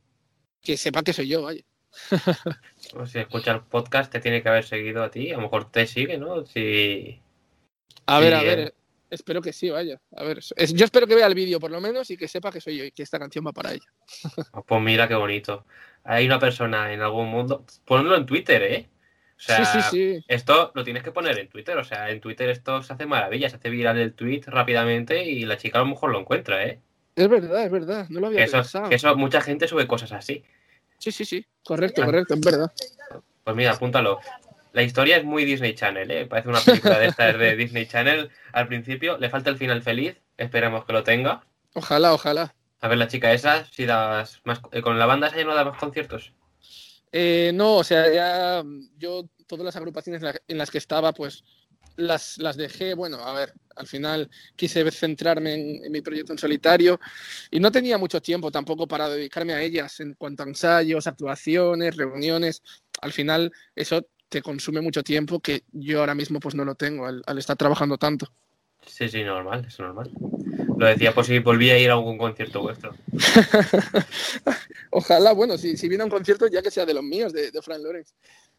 que 0.63 0.77
sepa 0.77 1.03
que 1.03 1.13
soy 1.13 1.27
yo, 1.27 1.43
vaya. 1.43 1.65
si 3.07 3.19
escucha 3.19 3.53
el 3.53 3.61
podcast, 3.63 4.13
te 4.13 4.21
tiene 4.21 4.43
que 4.43 4.49
haber 4.49 4.65
seguido 4.65 5.03
a 5.03 5.11
ti. 5.11 5.31
A 5.31 5.37
lo 5.37 5.43
mejor 5.43 5.71
te 5.71 5.87
sigue, 5.87 6.19
¿no? 6.19 6.47
Si. 6.47 7.21
A 8.07 8.21
ver, 8.21 8.35
a 8.35 8.43
ver. 8.43 8.75
Espero 9.11 9.43
que 9.43 9.53
sí, 9.53 9.71
vaya. 9.71 10.01
A 10.17 10.23
ver, 10.23 10.39
es, 10.39 10.73
yo 10.73 10.85
espero 10.85 11.07
que 11.07 11.17
vea 11.17 11.27
el 11.27 11.35
vídeo 11.35 11.59
por 11.59 11.73
lo 11.73 11.81
menos 11.81 12.09
y 12.11 12.17
que 12.17 12.29
sepa 12.29 12.53
que 12.53 12.61
soy 12.61 12.79
yo 12.79 12.85
y 12.85 12.93
que 12.93 13.03
esta 13.03 13.19
canción 13.19 13.45
va 13.45 13.53
para 13.53 13.73
ella. 13.73 13.87
pues 14.67 14.83
mira 14.83 15.09
qué 15.09 15.17
bonito. 15.17 15.65
Hay 16.05 16.27
una 16.27 16.39
persona 16.39 16.93
en 16.93 17.01
algún 17.01 17.29
mundo. 17.29 17.65
Ponlo 17.85 18.17
en 18.17 18.25
Twitter, 18.25 18.63
¿eh? 18.63 18.89
O 19.37 19.43
sea, 19.43 19.65
sí, 19.65 19.81
sí, 19.81 19.89
sí. 19.91 20.25
esto 20.29 20.71
lo 20.75 20.85
tienes 20.85 21.03
que 21.03 21.13
poner 21.13 21.39
en 21.39 21.49
Twitter. 21.49 21.77
O 21.77 21.83
sea, 21.83 22.11
en 22.11 22.21
Twitter 22.21 22.51
esto 22.51 22.83
se 22.83 22.93
hace 22.93 23.07
maravilla, 23.07 23.51
se 23.51 23.57
hace 23.57 23.71
viral 23.71 23.99
el 23.99 24.13
tweet 24.13 24.43
rápidamente 24.47 25.25
y 25.25 25.45
la 25.45 25.57
chica 25.57 25.79
a 25.79 25.83
lo 25.83 25.89
mejor 25.89 26.13
lo 26.13 26.21
encuentra, 26.21 26.65
¿eh? 26.65 26.81
Es 27.17 27.29
verdad, 27.29 27.65
es 27.65 27.71
verdad. 27.71 28.07
No 28.11 28.21
lo 28.21 28.29
había 28.29 28.39
que 28.39 28.45
eso, 28.45 28.59
pensado. 28.59 28.89
Que 28.89 28.95
eso, 28.95 29.17
mucha 29.17 29.41
gente 29.41 29.67
sube 29.67 29.87
cosas 29.87 30.13
así. 30.13 30.45
Sí, 31.01 31.11
sí, 31.11 31.25
sí. 31.25 31.45
Correcto, 31.65 32.05
correcto, 32.05 32.35
es 32.35 32.41
verdad. 32.41 32.73
Pues 33.43 33.57
mira, 33.57 33.73
apúntalo. 33.73 34.21
La 34.73 34.83
historia 34.83 35.17
es 35.17 35.25
muy 35.25 35.45
Disney 35.45 35.75
Channel, 35.75 36.11
¿eh? 36.11 36.27
Parece 36.27 36.49
una 36.51 36.61
película 36.61 36.99
de 36.99 37.07
estas 37.07 37.39
de 37.39 37.57
Disney 37.57 37.87
Channel. 37.87 38.31
Al 38.53 38.69
principio 38.69 39.17
le 39.19 39.31
falta 39.31 39.51
el 39.51 39.57
final 39.57 39.83
feliz. 39.83 40.17
Esperemos 40.37 40.85
que 40.85 40.93
lo 40.93 41.03
tenga. 41.03 41.43
Ojalá, 41.75 42.13
ojalá. 42.13 42.55
A 42.81 42.89
ver, 42.89 42.99
la 42.99 43.09
chica 43.09 43.33
esa, 43.33 43.65
si 43.65 43.87
das 43.87 44.41
más. 44.45 44.61
¿Con 44.61 44.99
la 44.99 45.07
banda 45.07 45.29
esa 45.29 45.39
ya 45.39 45.45
no 45.45 45.55
da 45.55 45.65
más 45.65 45.79
conciertos? 45.79 46.33
Eh, 47.13 47.51
no, 47.55 47.79
o 47.79 47.85
sea, 47.85 48.13
ya 48.13 48.63
yo 48.99 49.25
todas 49.47 49.65
las 49.65 49.77
agrupaciones 49.77 50.23
en 50.47 50.59
las 50.59 50.71
que 50.71 50.79
estaba, 50.79 51.13
pues 51.13 51.43
las, 51.97 52.39
las 52.39 52.57
dejé. 52.57 52.95
Bueno, 52.95 53.19
a 53.19 53.33
ver, 53.33 53.55
al 53.77 53.87
final 53.87 54.31
quise 54.57 54.89
centrarme 54.91 55.55
en, 55.55 55.85
en, 55.85 55.93
mi 55.93 56.01
proyecto 56.01 56.33
en 56.33 56.39
solitario 56.39 57.01
y 57.51 57.61
no 57.61 57.71
tenía 57.71 57.99
mucho 57.99 58.21
tiempo 58.21 58.51
tampoco 58.51 58.87
para 58.87 59.09
dedicarme 59.09 59.55
a 59.55 59.63
ellas 59.63 60.01
en 60.01 60.15
cuanto 60.15 60.43
a 60.43 60.47
ensayos, 60.47 61.07
actuaciones, 61.07 61.97
reuniones. 61.97 62.63
Al 63.01 63.13
final 63.13 63.53
eso 63.75 64.07
te 64.29 64.43
consume 64.43 64.81
mucho 64.81 65.03
tiempo 65.03 65.41
que 65.41 65.65
yo 65.73 66.01
ahora 66.01 66.15
mismo 66.15 66.41
pues 66.41 66.55
no 66.55 66.65
lo 66.65 66.75
tengo 66.75 67.07
al, 67.07 67.23
al 67.27 67.39
estar 67.39 67.57
trabajando 67.57 67.99
tanto. 67.99 68.33
Sí, 68.87 69.09
sí, 69.09 69.23
normal, 69.23 69.65
es 69.67 69.79
normal. 69.79 70.11
Lo 70.77 70.87
decía 70.87 71.13
por 71.13 71.25
si 71.25 71.39
volvía 71.39 71.75
a 71.75 71.79
ir 71.79 71.91
a 71.91 71.95
algún 71.95 72.17
concierto 72.17 72.63
vuestro. 72.63 72.95
ojalá, 74.91 75.33
bueno, 75.33 75.59
si, 75.59 75.77
si 75.77 75.89
viene 75.89 76.03
a 76.03 76.07
un 76.07 76.11
concierto 76.11 76.47
ya 76.47 76.63
que 76.63 76.71
sea 76.71 76.87
de 76.87 76.95
los 76.95 77.03
míos, 77.03 77.33
de, 77.33 77.51
de 77.51 77.63
Fran 77.63 77.83
Lorenz. 77.83 78.15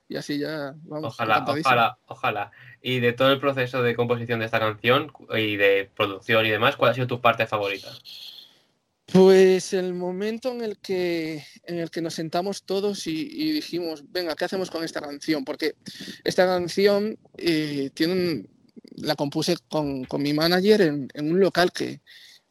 Y 0.07 0.17
así 0.17 0.37
ya 0.37 0.75
vamos. 0.83 1.13
Ojalá, 1.13 1.45
ojalá, 1.47 1.97
ojalá. 2.05 2.51
Y 2.81 2.99
de 2.99 3.13
todo 3.13 3.31
el 3.31 3.39
proceso 3.39 3.83
de 3.83 3.95
composición 3.95 4.39
de 4.39 4.45
esta 4.45 4.59
canción 4.59 5.11
y 5.35 5.55
de 5.55 5.89
producción 5.95 6.45
y 6.45 6.49
demás, 6.49 6.75
¿cuál 6.75 6.91
ha 6.91 6.93
sido 6.95 7.07
tu 7.07 7.21
parte 7.21 7.45
favorita? 7.45 7.89
Pues 9.11 9.73
el 9.73 9.93
momento 9.93 10.51
en 10.51 10.61
el 10.61 10.77
que, 10.77 11.43
en 11.65 11.79
el 11.79 11.91
que 11.91 12.01
nos 12.01 12.13
sentamos 12.13 12.63
todos 12.63 13.07
y, 13.07 13.51
dijimos, 13.51 14.05
venga, 14.09 14.35
¿qué 14.35 14.45
hacemos 14.45 14.71
con 14.71 14.85
esta 14.85 15.01
canción? 15.01 15.43
Porque 15.43 15.75
esta 16.23 16.45
canción 16.45 17.19
eh, 17.37 17.89
tiene 17.93 18.45
la 18.95 19.15
compuse 19.15 19.57
con, 19.67 20.05
con 20.05 20.21
mi 20.21 20.33
manager 20.33 20.81
en, 20.81 21.09
un 21.13 21.39
local 21.41 21.73
que, 21.73 21.99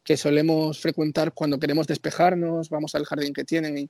que, 0.03 0.17
solemos 0.17 0.79
frecuentar 0.79 1.33
cuando 1.33 1.59
queremos 1.59 1.87
despejarnos, 1.87 2.69
vamos 2.69 2.93
al 2.93 3.05
jardín 3.05 3.33
que 3.33 3.43
tienen 3.43 3.79
y, 3.79 3.89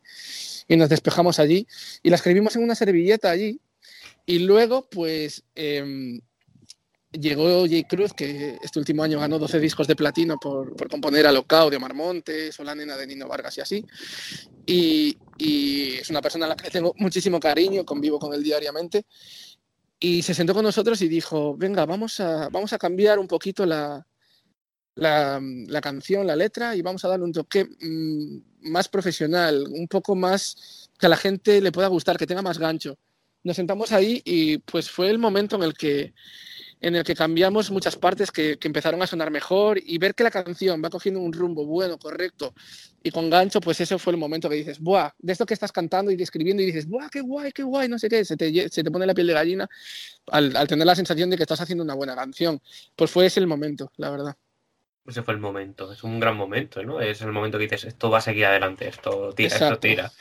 y, 0.70 0.78
nos 0.78 0.88
despejamos 0.88 1.40
allí. 1.40 1.68
Y 2.02 2.10
la 2.10 2.16
escribimos 2.16 2.56
en 2.56 2.64
una 2.64 2.76
servilleta 2.76 3.32
allí. 3.32 3.60
Y 4.26 4.40
luego, 4.40 4.88
pues, 4.90 5.44
eh, 5.56 6.22
llegó 7.12 7.62
J. 7.62 7.88
Cruz, 7.88 8.14
que 8.14 8.58
este 8.62 8.80
último 8.80 9.04
año 9.04 9.20
ganó 9.20 9.38
12 9.38 9.60
discos 9.60 9.88
de 9.88 9.96
platino 9.96 10.38
por, 10.38 10.76
por 10.76 10.90
componer 10.90 11.28
a 11.28 11.32
Locao 11.32 11.70
de 11.70 11.78
Omar 11.78 11.94
Montes 11.94 12.60
o 12.60 12.64
La 12.64 12.76
Nena 12.76 12.96
de 12.96 13.08
Nino 13.08 13.28
Vargas 13.28 13.58
y 13.58 13.62
así. 13.62 13.86
Y, 14.66 15.18
es 16.00 16.10
una 16.10 16.22
persona 16.22 16.46
a 16.46 16.50
la 16.50 16.56
que 16.56 16.70
tengo 16.70 16.94
muchísimo 16.98 17.40
cariño, 17.40 17.84
convivo 17.84 18.20
con 18.20 18.34
él 18.34 18.44
diariamente. 18.44 19.06
Y 20.00 20.22
se 20.22 20.34
sentó 20.34 20.54
con 20.54 20.64
nosotros 20.64 21.02
y 21.02 21.08
dijo, 21.08 21.56
venga, 21.58 21.86
vamos 21.86 22.20
a, 22.20 22.50
vamos 22.50 22.74
a 22.74 22.78
cambiar 22.78 23.20
un 23.20 23.28
poquito 23.28 23.66
la, 23.66 24.06
la, 24.96 25.82
canción, 25.82 26.26
la 26.26 26.36
letra, 26.36 26.76
y 26.76 26.82
vamos 26.82 27.04
a 27.04 27.08
darle 27.08 27.26
un 27.26 27.34
toque 27.34 27.66
mmm, 27.66 28.70
más 28.72 28.88
profesional, 28.88 29.68
un 29.70 29.88
poco 29.88 30.16
más 30.16 30.90
que 30.98 31.06
a 31.08 31.10
la 31.10 31.18
gente 31.18 31.62
le 31.62 31.72
pueda 31.72 31.88
gustar, 31.88 32.18
que 32.18 32.28
tenga 32.28 32.42
más 32.42 32.58
gancho. 32.58 32.98
Nos 33.44 33.56
sentamos 33.56 33.92
ahí 33.92 34.22
y 34.24 34.60
pues 34.60 34.90
fue 34.90 35.10
el 35.10 35.18
momento 35.18 35.56
en 35.56 35.64
el 35.64 35.74
que 35.74 36.14
en 36.82 36.96
el 36.96 37.04
que 37.04 37.16
cambiamos 37.16 37.72
muchas 37.72 37.96
partes 37.96 38.32
que, 38.32 38.58
que, 38.58 38.68
empezaron 38.68 39.02
a 39.02 39.08
sonar 39.08 39.32
mejor 39.32 39.80
y 39.84 39.98
ver 40.00 40.16
que 40.16 40.24
la 40.24 40.32
canción 40.32 40.82
va 40.84 40.90
cogiendo 40.90 41.20
un 41.20 41.32
rumbo 41.32 41.66
bueno, 41.66 41.98
correcto 41.98 42.54
y 43.04 43.12
con 43.12 43.30
gancho, 43.30 43.62
pues 43.62 43.80
ese 43.82 43.98
fue 43.98 44.14
el 44.14 44.18
momento 44.18 44.50
que 44.50 44.56
dices, 44.56 44.80
¡buah! 44.80 45.12
De 45.20 45.34
esto 45.34 45.46
que 45.46 45.54
estás 45.54 45.72
cantando 45.72 46.12
y 46.12 46.22
escribiendo 46.22 46.62
y 46.62 46.66
dices, 46.68 46.88
¡buah! 46.88 47.10
¡Qué 47.10 47.22
guay, 47.22 47.52
qué 47.52 47.64
guay! 47.64 47.88
No 47.88 47.98
sé 47.98 48.10
qué, 48.10 48.26
se 48.26 48.36
te, 48.36 48.70
se 48.70 48.84
te 48.84 48.92
pone 48.92 49.06
la 49.06 49.14
piel 49.14 49.28
de 49.28 49.34
gallina 49.34 49.70
al, 50.28 50.56
al, 50.56 50.68
tener 50.68 50.86
la 50.86 50.96
sensación 50.96 51.30
de 51.30 51.38
que 51.38 51.44
estás 51.44 51.62
haciendo 51.62 51.84
una 51.84 51.96
buena 51.96 52.16
canción. 52.16 52.62
Pues 52.96 53.10
fue 53.10 53.26
ese 53.28 53.40
el 53.40 53.48
momento, 53.48 53.92
la 53.98 54.10
verdad. 54.10 54.36
Ese 55.06 55.24
fue 55.24 55.34
el 55.34 55.40
momento, 55.40 55.92
es 55.92 56.04
un 56.04 56.20
gran 56.20 56.38
momento, 56.38 56.84
¿no? 56.84 57.02
Es 57.02 57.22
el 57.22 57.32
momento 57.32 57.58
que 57.58 57.64
dices, 57.64 57.86
esto 57.86 58.12
va 58.12 58.20
a 58.20 58.22
seguir 58.22 58.46
adelante, 58.46 58.88
esto 58.88 59.34
tira, 59.34 59.48
Exacto. 59.48 59.74
esto 59.74 59.80
tira. 59.80 60.12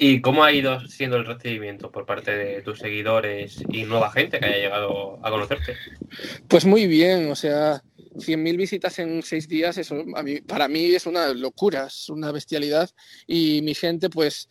¿Y 0.00 0.20
cómo 0.20 0.44
ha 0.44 0.52
ido 0.52 0.80
siendo 0.86 1.16
el 1.16 1.26
recibimiento 1.26 1.90
por 1.90 2.06
parte 2.06 2.36
de 2.36 2.62
tus 2.62 2.78
seguidores 2.78 3.58
y 3.68 3.82
nueva 3.82 4.12
gente 4.12 4.38
que 4.38 4.46
haya 4.46 4.56
llegado 4.58 5.18
a 5.26 5.30
conocerte? 5.30 5.74
Pues 6.46 6.64
muy 6.64 6.86
bien, 6.86 7.28
o 7.30 7.34
sea, 7.34 7.82
100.000 8.14 8.56
visitas 8.56 8.96
en 9.00 9.24
seis 9.24 9.48
días, 9.48 9.76
eso 9.76 10.04
para 10.46 10.68
mí 10.68 10.94
es 10.94 11.06
una 11.06 11.34
locura, 11.34 11.86
es 11.88 12.08
una 12.10 12.30
bestialidad. 12.30 12.88
Y 13.26 13.60
mi 13.62 13.74
gente, 13.74 14.08
pues 14.08 14.48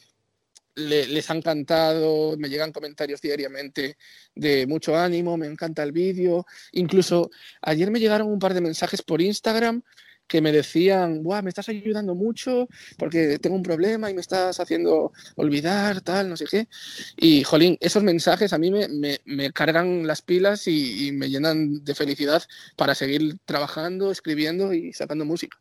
le- 0.75 1.07
les 1.07 1.29
ha 1.29 1.35
encantado, 1.35 2.35
me 2.37 2.49
llegan 2.49 2.73
comentarios 2.73 3.21
diariamente 3.21 3.97
de 4.35 4.67
mucho 4.67 4.97
ánimo, 4.97 5.37
me 5.37 5.47
encanta 5.47 5.81
el 5.81 5.93
vídeo. 5.93 6.45
Incluso 6.73 7.31
ayer 7.61 7.89
me 7.89 8.01
llegaron 8.01 8.27
un 8.27 8.39
par 8.39 8.53
de 8.53 8.59
mensajes 8.61 9.01
por 9.01 9.21
Instagram 9.21 9.81
que 10.27 10.41
me 10.41 10.51
decían, 10.51 11.23
Buah, 11.23 11.41
me 11.41 11.49
estás 11.49 11.69
ayudando 11.69 12.15
mucho 12.15 12.67
porque 12.97 13.39
tengo 13.39 13.55
un 13.55 13.63
problema 13.63 14.09
y 14.09 14.13
me 14.13 14.21
estás 14.21 14.59
haciendo 14.59 15.11
olvidar, 15.35 16.01
tal, 16.01 16.29
no 16.29 16.37
sé 16.37 16.45
qué. 16.49 16.67
Y, 17.15 17.43
jolín, 17.43 17.77
esos 17.79 18.03
mensajes 18.03 18.53
a 18.53 18.57
mí 18.57 18.71
me, 18.71 18.87
me- 18.89 19.19
me 19.25 19.51
cargan 19.51 20.05
las 20.07 20.21
pilas 20.21 20.67
y, 20.67 21.07
y 21.07 21.11
me 21.11 21.29
llenan 21.29 21.83
de 21.83 21.95
felicidad 21.95 22.43
para 22.75 22.95
seguir 22.95 23.37
trabajando, 23.45 24.11
escribiendo 24.11 24.73
y 24.73 24.93
sacando 24.93 25.25
música. 25.25 25.57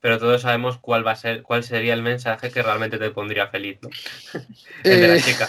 Pero 0.00 0.18
todos 0.18 0.42
sabemos 0.42 0.78
cuál 0.78 1.06
va 1.06 1.12
a 1.12 1.16
ser, 1.16 1.42
cuál 1.42 1.64
sería 1.64 1.94
el 1.94 2.02
mensaje 2.02 2.50
que 2.50 2.62
realmente 2.62 2.98
te 2.98 3.10
pondría 3.10 3.48
feliz, 3.48 3.78
¿no? 3.80 3.88
El 4.84 5.00
de 5.00 5.08
la 5.08 5.16
Eh, 5.16 5.20
chica. 5.22 5.48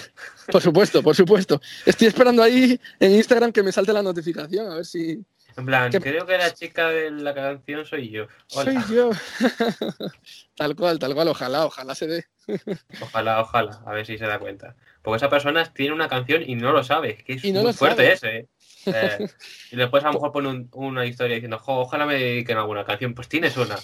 Por 0.49 0.61
supuesto, 0.61 1.03
por 1.03 1.15
supuesto. 1.15 1.59
Estoy 1.85 2.07
esperando 2.07 2.41
ahí 2.41 2.79
en 2.99 3.11
Instagram 3.11 3.51
que 3.51 3.63
me 3.63 3.71
salte 3.73 3.91
la 3.91 4.01
notificación, 4.03 4.71
a 4.71 4.75
ver 4.75 4.85
si 4.85 5.19
En 5.57 5.65
plan, 5.65 5.89
¿qué- 5.91 5.99
creo 6.01 6.25
que 6.25 6.37
la 6.37 6.53
chica 6.53 6.89
de 6.89 7.11
la 7.11 7.33
canción 7.33 7.85
soy 7.85 8.09
yo. 8.09 8.27
Hola. 8.53 8.81
soy 8.83 8.95
yo. 8.95 9.09
tal 10.55 10.75
cual, 10.75 10.99
tal 10.99 11.13
cual, 11.15 11.29
ojalá, 11.29 11.65
ojalá 11.65 11.95
se 11.95 12.07
dé. 12.07 12.25
Ojalá, 13.01 13.41
ojalá, 13.41 13.81
a 13.87 13.91
ver 13.91 14.05
si 14.05 14.19
se 14.19 14.25
da 14.27 14.37
cuenta. 14.37 14.75
Porque 15.01 15.17
esa 15.17 15.29
persona 15.31 15.63
tiene 15.73 15.93
una 15.95 16.07
canción 16.07 16.43
y 16.45 16.53
no 16.55 16.71
lo 16.71 16.83
sabe, 16.83 17.17
que 17.17 17.33
es 17.33 17.43
Y 17.43 17.51
no 17.51 17.63
muy 17.63 17.73
fuerte 17.73 18.11
ese. 18.13 18.37
¿eh? 18.37 18.47
Eh, 18.85 19.27
y 19.71 19.75
después 19.77 20.03
a 20.03 20.07
lo 20.07 20.13
mejor 20.13 20.31
pone 20.31 20.49
un- 20.49 20.69
una 20.73 21.07
historia 21.07 21.35
diciendo, 21.35 21.57
"Jo, 21.57 21.79
ojalá 21.79 22.05
me 22.05 22.13
dediquen 22.19 22.57
a 22.57 22.61
alguna 22.61 22.85
canción. 22.85 23.15
Pues 23.15 23.27
tienes 23.29 23.57
una. 23.57 23.75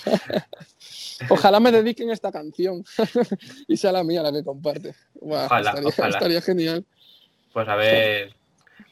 Ojalá 1.29 1.59
me 1.59 1.71
dediquen 1.71 2.11
a 2.11 2.13
esta 2.13 2.31
canción 2.31 2.83
y 3.67 3.77
sea 3.77 3.91
la 3.91 4.03
mía 4.03 4.21
la 4.21 4.31
que 4.31 4.43
comparte. 4.43 4.93
Buah, 5.15 5.45
Ojalá, 5.45 5.69
estaría, 5.71 5.89
ojalá. 5.89 6.09
estaría 6.09 6.41
genial. 6.41 6.85
Pues 7.53 7.67
a 7.67 7.75
ver. 7.75 8.35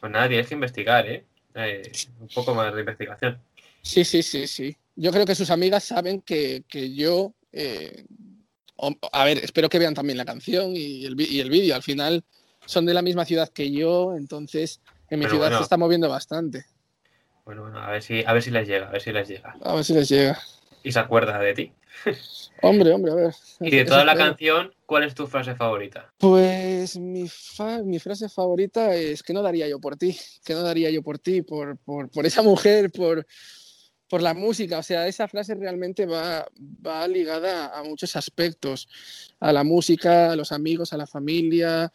Pues 0.00 0.10
nada, 0.12 0.26
tienes 0.28 0.48
que 0.48 0.54
investigar, 0.54 1.06
¿eh? 1.06 1.24
Eh, 1.54 1.82
un 2.20 2.28
poco 2.28 2.54
más 2.54 2.72
de 2.74 2.80
investigación. 2.80 3.40
Sí, 3.82 4.04
sí, 4.04 4.22
sí, 4.22 4.46
sí. 4.46 4.76
Yo 4.96 5.10
creo 5.10 5.24
que 5.26 5.34
sus 5.34 5.50
amigas 5.50 5.84
saben 5.84 6.20
que, 6.22 6.64
que 6.68 6.94
yo. 6.94 7.34
eh, 7.52 8.04
a 9.12 9.24
ver, 9.24 9.38
espero 9.38 9.68
que 9.68 9.78
vean 9.78 9.94
también 9.94 10.16
la 10.16 10.24
canción 10.24 10.74
y 10.74 11.04
el, 11.04 11.20
y 11.20 11.40
el 11.40 11.50
vídeo. 11.50 11.74
Al 11.74 11.82
final 11.82 12.24
son 12.66 12.86
de 12.86 12.94
la 12.94 13.02
misma 13.02 13.24
ciudad 13.24 13.48
que 13.48 13.70
yo, 13.70 14.14
entonces 14.16 14.80
en 15.10 15.18
mi 15.18 15.26
Pero 15.26 15.34
ciudad 15.36 15.46
bueno. 15.48 15.58
se 15.58 15.62
está 15.64 15.76
moviendo 15.76 16.08
bastante. 16.08 16.64
Bueno, 17.44 17.62
bueno, 17.62 17.78
a 17.80 17.90
ver 17.90 18.02
si, 18.02 18.22
a 18.24 18.32
ver 18.32 18.42
si 18.42 18.50
les 18.50 18.66
llega, 18.68 18.88
a 18.88 18.92
ver 18.92 19.02
si 19.02 19.12
les 19.12 19.28
llega. 19.28 19.56
A 19.62 19.74
ver 19.74 19.84
si 19.84 19.92
les 19.92 20.08
llega. 20.08 20.40
Y 20.82 20.92
se 20.92 20.98
acuerda 20.98 21.38
de 21.38 21.54
ti. 21.54 21.72
Hombre, 22.62 22.92
hombre, 22.92 23.12
a 23.12 23.14
ver. 23.14 23.34
Y 23.60 23.70
de 23.70 23.84
toda 23.84 24.04
la 24.04 24.14
canción, 24.16 24.74
¿cuál 24.86 25.04
es 25.04 25.14
tu 25.14 25.26
frase 25.26 25.54
favorita? 25.54 26.12
Pues 26.18 26.96
mi, 26.98 27.28
fa- 27.28 27.82
mi 27.82 27.98
frase 27.98 28.28
favorita 28.28 28.94
es 28.94 29.22
que 29.22 29.32
no 29.32 29.42
daría 29.42 29.68
yo 29.68 29.78
por 29.80 29.96
ti, 29.96 30.16
que 30.44 30.54
no 30.54 30.62
daría 30.62 30.90
yo 30.90 31.02
por 31.02 31.18
ti, 31.18 31.42
por, 31.42 31.78
por, 31.78 32.10
por 32.10 32.26
esa 32.26 32.42
mujer, 32.42 32.90
por, 32.90 33.26
por 34.08 34.20
la 34.22 34.34
música. 34.34 34.78
O 34.78 34.82
sea, 34.82 35.06
esa 35.06 35.28
frase 35.28 35.54
realmente 35.54 36.06
va, 36.06 36.46
va 36.86 37.06
ligada 37.08 37.76
a 37.78 37.82
muchos 37.82 38.16
aspectos, 38.16 38.88
a 39.40 39.52
la 39.52 39.64
música, 39.64 40.32
a 40.32 40.36
los 40.36 40.52
amigos, 40.52 40.92
a 40.92 40.96
la 40.96 41.06
familia, 41.06 41.90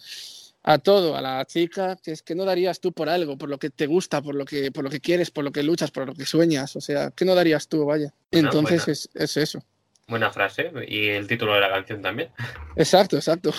a 0.64 0.78
todo, 0.80 1.16
a 1.16 1.22
la 1.22 1.46
chica, 1.46 1.96
que 2.02 2.12
es 2.12 2.24
que 2.24 2.34
no 2.34 2.44
darías 2.46 2.80
tú 2.80 2.92
por 2.92 3.08
algo, 3.08 3.38
por 3.38 3.50
lo 3.50 3.60
que 3.60 3.70
te 3.70 3.86
gusta, 3.86 4.22
por 4.24 4.34
lo 4.34 4.46
que, 4.46 4.72
por 4.72 4.84
lo 4.84 4.90
que 4.90 5.00
quieres, 5.00 5.30
por 5.30 5.44
lo 5.44 5.52
que 5.52 5.62
luchas, 5.62 5.92
por 5.92 6.08
lo 6.08 6.16
que 6.16 6.26
sueñas. 6.26 6.76
O 6.76 6.82
sea, 6.82 7.12
que 7.12 7.24
no 7.26 7.36
darías 7.36 7.68
tú, 7.68 7.86
vaya. 7.86 8.14
Buena, 8.32 8.48
Entonces 8.50 8.88
es, 8.88 9.10
es 9.14 9.38
eso. 9.38 9.64
Buena 10.08 10.32
frase. 10.32 10.72
Y 10.88 11.10
el 11.10 11.28
título 11.28 11.54
de 11.54 11.62
la 11.62 11.70
canción 11.70 12.02
también. 12.02 12.30
Exacto, 12.76 13.16
exacto. 13.16 13.52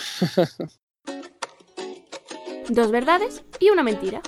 Dos 2.69 2.91
verdades 2.91 3.45
y 3.61 3.71
una 3.71 3.83
mentira. 3.83 4.21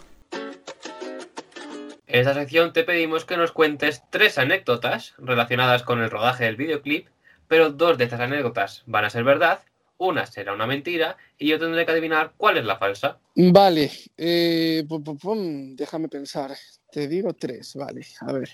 En 2.06 2.20
esta 2.20 2.34
sección 2.34 2.72
te 2.72 2.84
pedimos 2.84 3.24
que 3.24 3.36
nos 3.36 3.52
cuentes 3.52 4.02
tres 4.10 4.38
anécdotas 4.38 5.14
relacionadas 5.18 5.82
con 5.82 6.00
el 6.00 6.10
rodaje 6.10 6.44
del 6.44 6.56
videoclip, 6.56 7.08
pero 7.48 7.70
dos 7.70 7.98
de 7.98 8.04
estas 8.04 8.20
anécdotas 8.20 8.82
van 8.86 9.04
a 9.04 9.10
ser 9.10 9.24
verdad, 9.24 9.60
una 9.98 10.24
será 10.24 10.54
una 10.54 10.66
mentira 10.66 11.18
y 11.36 11.48
yo 11.48 11.58
tendré 11.58 11.84
que 11.84 11.92
adivinar 11.92 12.32
cuál 12.36 12.56
es 12.56 12.64
la 12.64 12.78
falsa. 12.78 13.18
Vale, 13.34 13.90
eh, 14.16 14.84
pum, 14.88 15.04
pum, 15.04 15.18
pum, 15.18 15.76
déjame 15.76 16.08
pensar. 16.08 16.56
Te 16.90 17.06
digo 17.08 17.34
tres, 17.34 17.74
vale, 17.74 18.06
a 18.20 18.32
ver. 18.32 18.50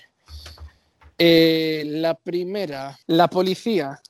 Eh, 1.17 1.83
la 1.85 2.15
primera, 2.15 2.99
la 3.07 3.29
policía 3.29 4.01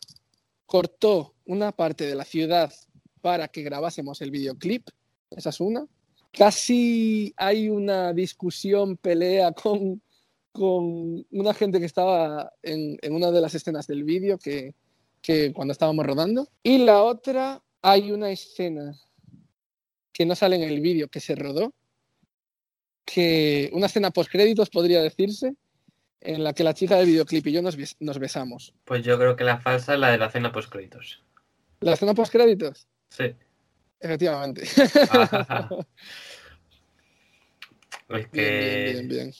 cortó 0.65 1.35
una 1.45 1.71
parte 1.71 2.05
de 2.05 2.15
la 2.15 2.25
ciudad 2.25 2.73
para 3.21 3.47
que 3.47 3.63
grabásemos 3.63 4.21
el 4.21 4.31
videoclip. 4.31 4.87
Esa 5.29 5.49
es 5.49 5.59
una. 5.59 5.85
Casi 6.31 7.33
hay 7.37 7.69
una 7.69 8.13
discusión, 8.13 8.97
pelea 8.97 9.51
con, 9.51 10.01
con 10.51 11.25
una 11.31 11.53
gente 11.53 11.79
que 11.79 11.85
estaba 11.85 12.51
en, 12.63 12.97
en 13.01 13.13
una 13.13 13.31
de 13.31 13.41
las 13.41 13.55
escenas 13.55 13.87
del 13.87 14.03
vídeo 14.03 14.37
que, 14.37 14.73
que 15.21 15.53
cuando 15.53 15.71
estábamos 15.71 16.05
rodando. 16.05 16.47
Y 16.63 16.79
la 16.79 17.03
otra, 17.03 17.63
hay 17.81 18.11
una 18.11 18.31
escena 18.31 18.99
que 20.11 20.25
no 20.25 20.35
sale 20.35 20.55
en 20.55 20.63
el 20.63 20.81
vídeo 20.81 21.07
que 21.07 21.19
se 21.19 21.35
rodó, 21.35 21.73
que 23.05 23.69
una 23.73 23.85
escena 23.85 24.11
post 24.11 24.31
créditos 24.31 24.69
podría 24.69 25.01
decirse, 25.01 25.55
en 26.21 26.43
la 26.43 26.53
que 26.53 26.63
la 26.63 26.73
chica 26.73 26.95
del 26.97 27.05
videoclip 27.07 27.47
y 27.47 27.51
yo 27.51 27.61
nos, 27.61 27.77
bes- 27.77 27.95
nos 27.99 28.17
besamos. 28.19 28.73
Pues 28.83 29.03
yo 29.03 29.17
creo 29.17 29.35
que 29.35 29.43
la 29.43 29.59
falsa 29.59 29.93
es 29.93 29.99
la 29.99 30.11
de 30.11 30.17
la 30.17 30.29
cena 30.29 30.51
post 30.51 30.69
créditos. 30.71 31.23
¿La 31.81 31.93
escena 31.93 32.13
post 32.13 32.31
créditos? 32.31 32.87
Sí. 33.09 33.35
Efectivamente. 33.99 34.63
Es 38.07 38.29
Bien, 38.31 38.31
que 38.31 38.59
bien, 38.59 38.85
bien, 38.85 39.07
bien. 39.07 39.33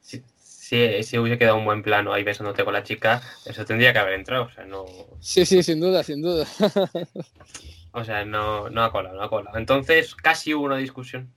Si, 0.00 0.22
si, 0.38 1.02
si 1.02 1.18
hubiese 1.18 1.38
quedado 1.38 1.56
un 1.56 1.64
buen 1.64 1.82
plano 1.82 2.12
ahí 2.12 2.22
besándote 2.22 2.64
con 2.64 2.72
la 2.72 2.82
chica, 2.84 3.20
eso 3.44 3.64
tendría 3.64 3.92
que 3.92 3.98
haber 3.98 4.14
entrado. 4.14 4.44
O 4.44 4.50
sea, 4.50 4.64
no, 4.64 4.84
Sí, 5.20 5.44
sí, 5.44 5.62
sin 5.62 5.80
duda, 5.80 6.02
sin 6.04 6.22
duda. 6.22 6.46
o 7.92 8.04
sea, 8.04 8.24
no, 8.24 8.70
no 8.70 8.84
ha 8.84 8.92
colado, 8.92 9.16
no 9.16 9.22
ha 9.24 9.28
colado. 9.28 9.58
Entonces, 9.58 10.14
casi 10.14 10.54
hubo 10.54 10.64
una 10.66 10.76
discusión. 10.76 11.32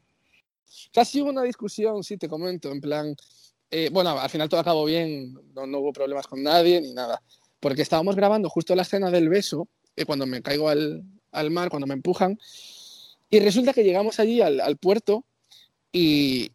Casi 0.93 1.21
hubo 1.21 1.31
una 1.31 1.41
discusión, 1.43 2.03
sí, 2.03 2.17
te 2.17 2.29
comento, 2.29 2.71
en 2.71 2.81
plan, 2.81 3.15
eh, 3.71 3.89
bueno, 3.91 4.19
al 4.19 4.29
final 4.29 4.49
todo 4.49 4.59
acabó 4.59 4.85
bien, 4.85 5.33
no, 5.53 5.67
no 5.67 5.79
hubo 5.79 5.93
problemas 5.93 6.27
con 6.27 6.41
nadie 6.41 6.81
ni 6.81 6.93
nada, 6.93 7.21
porque 7.59 7.81
estábamos 7.81 8.15
grabando 8.15 8.49
justo 8.49 8.75
la 8.75 8.81
escena 8.81 9.11
del 9.11 9.29
beso, 9.29 9.67
eh, 9.95 10.05
cuando 10.05 10.25
me 10.25 10.41
caigo 10.41 10.69
al, 10.69 11.03
mar, 11.51 11.69
cuando 11.69 11.87
me 11.87 11.93
empujan, 11.93 12.39
y 13.29 13.39
resulta 13.39 13.73
que 13.73 13.83
llegamos 13.83 14.19
allí 14.19 14.41
al, 14.41 14.59
al 14.59 14.77
puerto 14.77 15.23
y, 15.91 16.51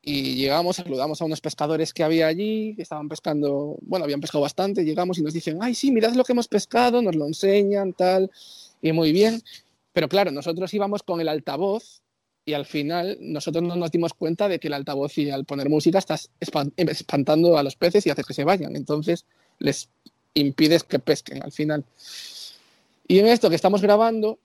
y 0.00 0.34
llegamos, 0.34 0.76
saludamos 0.76 1.20
a 1.20 1.24
unos 1.24 1.40
pescadores 1.40 1.92
que 1.92 2.02
había 2.02 2.26
allí, 2.26 2.74
que 2.76 2.82
estaban 2.82 3.08
pescando, 3.08 3.76
bueno, 3.82 4.04
habían 4.04 4.20
pescado 4.20 4.42
bastante, 4.42 4.84
llegamos 4.84 5.18
y 5.18 5.22
nos 5.22 5.32
dicen, 5.32 5.58
ay, 5.62 5.74
sí, 5.74 5.90
mirad 5.90 6.12
lo 6.14 6.24
que 6.24 6.32
hemos 6.32 6.48
pescado, 6.48 7.00
nos 7.00 7.16
lo 7.16 7.26
enseñan, 7.26 7.94
tal, 7.94 8.30
y 8.82 8.92
muy 8.92 9.12
bien, 9.12 9.42
pero 9.92 10.08
claro, 10.08 10.30
nosotros 10.30 10.72
íbamos 10.74 11.02
con 11.02 11.20
el 11.20 11.28
altavoz 11.28 12.02
y 12.46 12.52
al 12.52 12.66
final 12.66 13.16
nosotros 13.20 13.62
no 13.64 13.74
nos 13.76 13.90
dimos 13.90 14.12
cuenta 14.14 14.48
de 14.48 14.58
que 14.58 14.68
el 14.68 14.74
altavoz 14.74 15.16
y 15.18 15.30
al 15.30 15.44
poner 15.44 15.68
música 15.70 15.98
estás 15.98 16.30
espan- 16.40 16.72
espantando 16.76 17.56
a 17.56 17.62
los 17.62 17.76
peces 17.76 18.06
y 18.06 18.10
haces 18.10 18.26
que 18.26 18.34
se 18.34 18.44
vayan. 18.44 18.76
Entonces 18.76 19.24
les 19.58 19.88
impides 20.34 20.84
que 20.84 20.98
pesquen 20.98 21.42
al 21.42 21.52
final. 21.52 21.84
Y 23.08 23.18
en 23.18 23.26
esto 23.28 23.48
que 23.48 23.56
estamos 23.56 23.80
grabando 23.82 24.38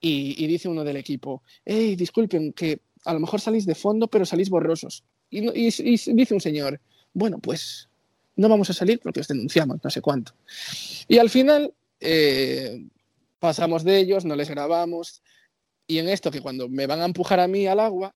y, 0.00 0.46
dice 0.46 0.68
uno 0.68 0.84
del 0.84 0.96
equipo, 0.96 1.42
hey, 1.64 1.96
disculpen, 1.96 2.52
que 2.52 2.80
a 3.04 3.12
lo 3.14 3.20
mejor 3.20 3.40
salís 3.40 3.66
de 3.66 3.74
fondo 3.74 4.08
pero 4.08 4.24
salís 4.26 4.48
borrosos. 4.50 5.02
Y- 5.30 5.48
y 5.48 6.12
dice 6.14 6.34
un 6.34 6.40
señor, 6.40 6.80
bueno, 7.14 7.38
pues 7.38 7.88
no 8.36 8.48
vamos 8.48 8.70
a 8.70 8.72
salir 8.74 9.00
porque 9.00 9.20
os 9.20 9.28
denunciamos, 9.28 9.78
no 9.82 9.90
sé 9.90 10.00
cuánto. 10.00 10.32
Y 11.08 11.18
al 11.18 11.30
final 11.30 11.72
eh, 12.00 12.84
pasamos 13.40 13.82
de 13.82 13.98
ellos, 13.98 14.24
no 14.24 14.36
les 14.36 14.48
grabamos, 14.50 15.22
y 15.88 15.98
en 15.98 16.08
esto, 16.08 16.30
que 16.30 16.42
cuando 16.42 16.68
me 16.68 16.86
van 16.86 17.00
a 17.00 17.06
empujar 17.06 17.40
a 17.40 17.48
mí 17.48 17.66
al 17.66 17.80
agua, 17.80 18.14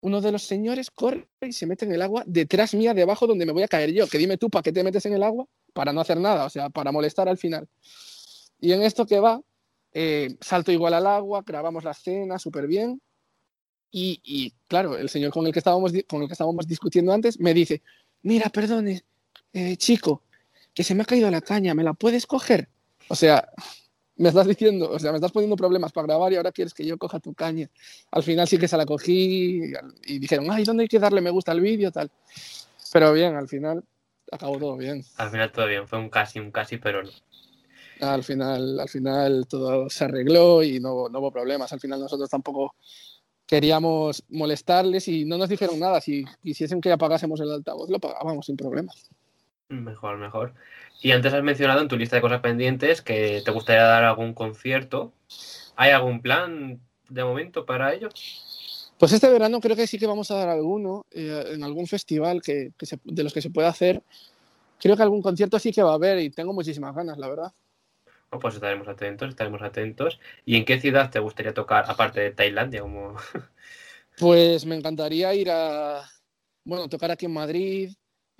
uno 0.00 0.22
de 0.22 0.32
los 0.32 0.42
señores 0.42 0.90
corre 0.90 1.28
y 1.42 1.52
se 1.52 1.66
mete 1.66 1.84
en 1.84 1.92
el 1.92 2.00
agua 2.00 2.24
detrás 2.26 2.72
mía, 2.72 2.94
debajo 2.94 3.26
donde 3.26 3.44
me 3.44 3.52
voy 3.52 3.62
a 3.62 3.68
caer 3.68 3.92
yo. 3.92 4.08
Que 4.08 4.16
dime 4.16 4.38
tú, 4.38 4.48
¿para 4.48 4.62
qué 4.62 4.72
te 4.72 4.82
metes 4.82 5.04
en 5.04 5.12
el 5.12 5.22
agua? 5.22 5.46
Para 5.74 5.92
no 5.92 6.00
hacer 6.00 6.18
nada, 6.18 6.46
o 6.46 6.50
sea, 6.50 6.70
para 6.70 6.90
molestar 6.90 7.28
al 7.28 7.36
final. 7.36 7.68
Y 8.58 8.72
en 8.72 8.82
esto 8.82 9.04
que 9.04 9.20
va, 9.20 9.42
eh, 9.92 10.34
salto 10.40 10.72
igual 10.72 10.94
al 10.94 11.06
agua, 11.06 11.42
grabamos 11.46 11.84
la 11.84 11.90
escena 11.90 12.38
súper 12.38 12.66
bien. 12.66 13.02
Y, 13.92 14.20
y, 14.24 14.54
claro, 14.66 14.96
el 14.96 15.10
señor 15.10 15.30
con 15.30 15.46
el, 15.46 15.52
que 15.52 15.58
estábamos, 15.58 15.92
con 16.08 16.22
el 16.22 16.26
que 16.26 16.32
estábamos 16.32 16.66
discutiendo 16.66 17.12
antes 17.12 17.38
me 17.38 17.52
dice, 17.52 17.82
mira, 18.22 18.48
perdone, 18.48 19.02
eh, 19.52 19.76
chico, 19.76 20.22
que 20.72 20.84
se 20.84 20.94
me 20.94 21.02
ha 21.02 21.06
caído 21.06 21.30
la 21.30 21.42
caña, 21.42 21.74
¿me 21.74 21.84
la 21.84 21.92
puedes 21.92 22.26
coger? 22.26 22.70
O 23.08 23.14
sea, 23.14 23.50
me 24.20 24.28
estás 24.28 24.46
diciendo, 24.46 24.90
o 24.90 24.98
sea, 24.98 25.12
me 25.12 25.16
estás 25.16 25.32
poniendo 25.32 25.56
problemas 25.56 25.92
para 25.92 26.06
grabar 26.06 26.30
y 26.32 26.36
ahora 26.36 26.52
quieres 26.52 26.74
que 26.74 26.84
yo 26.84 26.98
coja 26.98 27.20
tu 27.20 27.32
caña. 27.32 27.70
Al 28.10 28.22
final 28.22 28.46
sí 28.46 28.58
que 28.58 28.68
se 28.68 28.76
la 28.76 28.84
cogí 28.84 29.64
y, 29.64 30.14
y 30.14 30.18
dijeron, 30.18 30.46
ay, 30.50 30.64
¿dónde 30.64 30.82
hay 30.82 30.88
que 30.88 30.98
darle 30.98 31.22
me 31.22 31.30
gusta 31.30 31.52
al 31.52 31.60
vídeo? 31.60 31.90
Tal. 31.90 32.10
Pero 32.92 33.14
bien, 33.14 33.34
al 33.34 33.48
final 33.48 33.82
acabó 34.30 34.58
todo 34.58 34.76
bien. 34.76 35.02
Al 35.16 35.30
final 35.30 35.50
todo 35.50 35.66
bien, 35.66 35.88
fue 35.88 35.98
un 35.98 36.10
casi, 36.10 36.38
un 36.38 36.50
casi, 36.50 36.76
pero 36.76 37.02
no. 37.02 37.10
Al 38.00 38.22
final, 38.22 38.78
al 38.80 38.88
final 38.88 39.46
todo 39.48 39.88
se 39.88 40.04
arregló 40.04 40.62
y 40.62 40.80
no, 40.80 41.08
no 41.08 41.18
hubo 41.18 41.32
problemas. 41.32 41.72
Al 41.72 41.80
final 41.80 42.00
nosotros 42.00 42.28
tampoco 42.28 42.74
queríamos 43.46 44.22
molestarles 44.28 45.08
y 45.08 45.24
no 45.24 45.38
nos 45.38 45.48
dijeron 45.48 45.78
nada. 45.80 46.00
Si 46.02 46.24
quisiesen 46.42 46.82
que 46.82 46.92
apagásemos 46.92 47.40
el 47.40 47.50
altavoz, 47.50 47.88
lo 47.88 47.98
pagábamos 47.98 48.44
sin 48.44 48.56
problemas. 48.56 49.10
Mejor, 49.68 50.18
mejor. 50.18 50.54
Y 51.02 51.12
antes 51.12 51.32
has 51.32 51.42
mencionado 51.42 51.80
en 51.80 51.88
tu 51.88 51.96
lista 51.96 52.16
de 52.16 52.22
cosas 52.22 52.40
pendientes 52.40 53.00
que 53.02 53.42
te 53.44 53.50
gustaría 53.50 53.82
dar 53.84 54.04
algún 54.04 54.34
concierto. 54.34 55.12
¿Hay 55.76 55.90
algún 55.92 56.20
plan 56.20 56.80
de 57.08 57.24
momento 57.24 57.64
para 57.64 57.94
ello? 57.94 58.08
Pues 58.98 59.12
este 59.12 59.30
verano 59.30 59.60
creo 59.60 59.76
que 59.76 59.86
sí 59.86 59.98
que 59.98 60.06
vamos 60.06 60.30
a 60.30 60.34
dar 60.36 60.48
alguno 60.50 61.06
eh, 61.10 61.44
en 61.52 61.64
algún 61.64 61.86
festival 61.86 62.42
que, 62.42 62.72
que 62.76 62.84
se- 62.84 63.00
de 63.04 63.22
los 63.22 63.32
que 63.32 63.40
se 63.40 63.50
pueda 63.50 63.68
hacer. 63.68 64.02
Creo 64.78 64.96
que 64.96 65.02
algún 65.02 65.22
concierto 65.22 65.58
sí 65.58 65.72
que 65.72 65.82
va 65.82 65.92
a 65.92 65.94
haber 65.94 66.18
y 66.18 66.30
tengo 66.30 66.52
muchísimas 66.52 66.94
ganas, 66.94 67.16
la 67.18 67.28
verdad. 67.28 67.52
Oh, 68.30 68.38
pues 68.38 68.54
estaremos 68.54 68.86
atentos, 68.88 69.30
estaremos 69.30 69.62
atentos. 69.62 70.20
¿Y 70.44 70.56
en 70.56 70.64
qué 70.64 70.80
ciudad 70.80 71.10
te 71.10 71.18
gustaría 71.18 71.54
tocar, 71.54 71.84
aparte 71.88 72.20
de 72.20 72.30
Tailandia? 72.32 72.82
Como... 72.82 73.14
Pues 74.18 74.66
me 74.66 74.76
encantaría 74.76 75.34
ir 75.34 75.50
a, 75.50 76.02
bueno, 76.64 76.88
tocar 76.90 77.10
aquí 77.10 77.24
en 77.24 77.32
Madrid, 77.32 77.90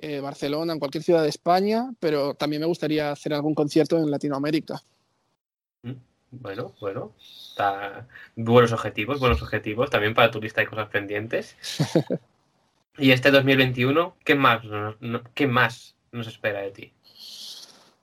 eh, 0.03 0.21
Barcelona, 0.21 0.73
en 0.73 0.79
cualquier 0.79 1.05
ciudad 1.05 1.23
de 1.23 1.29
España, 1.29 1.93
pero 2.01 2.35
también 2.35 2.61
me 2.61 2.67
gustaría 2.67 3.11
hacer 3.11 3.35
algún 3.35 3.55
concierto 3.55 3.99
en 3.99 4.11
Latinoamérica. 4.11 4.83
Bueno, 6.31 6.75
bueno. 6.81 7.13
Está... 7.19 8.07
Buenos 8.37 8.73
objetivos, 8.73 9.21
buenos 9.21 9.43
objetivos 9.43 9.91
también 9.91 10.15
para 10.15 10.31
tu 10.31 10.41
lista 10.41 10.61
de 10.61 10.69
cosas 10.69 10.89
pendientes. 10.89 11.57
y 12.99 13.11
este 13.11 13.31
2021, 13.31 14.17
¿qué 14.25 14.35
más, 14.35 14.63
¿qué 15.35 15.47
más 15.47 15.97
nos 16.13 16.29
espera 16.29 16.61
de 16.61 16.71
ti? 16.71 16.93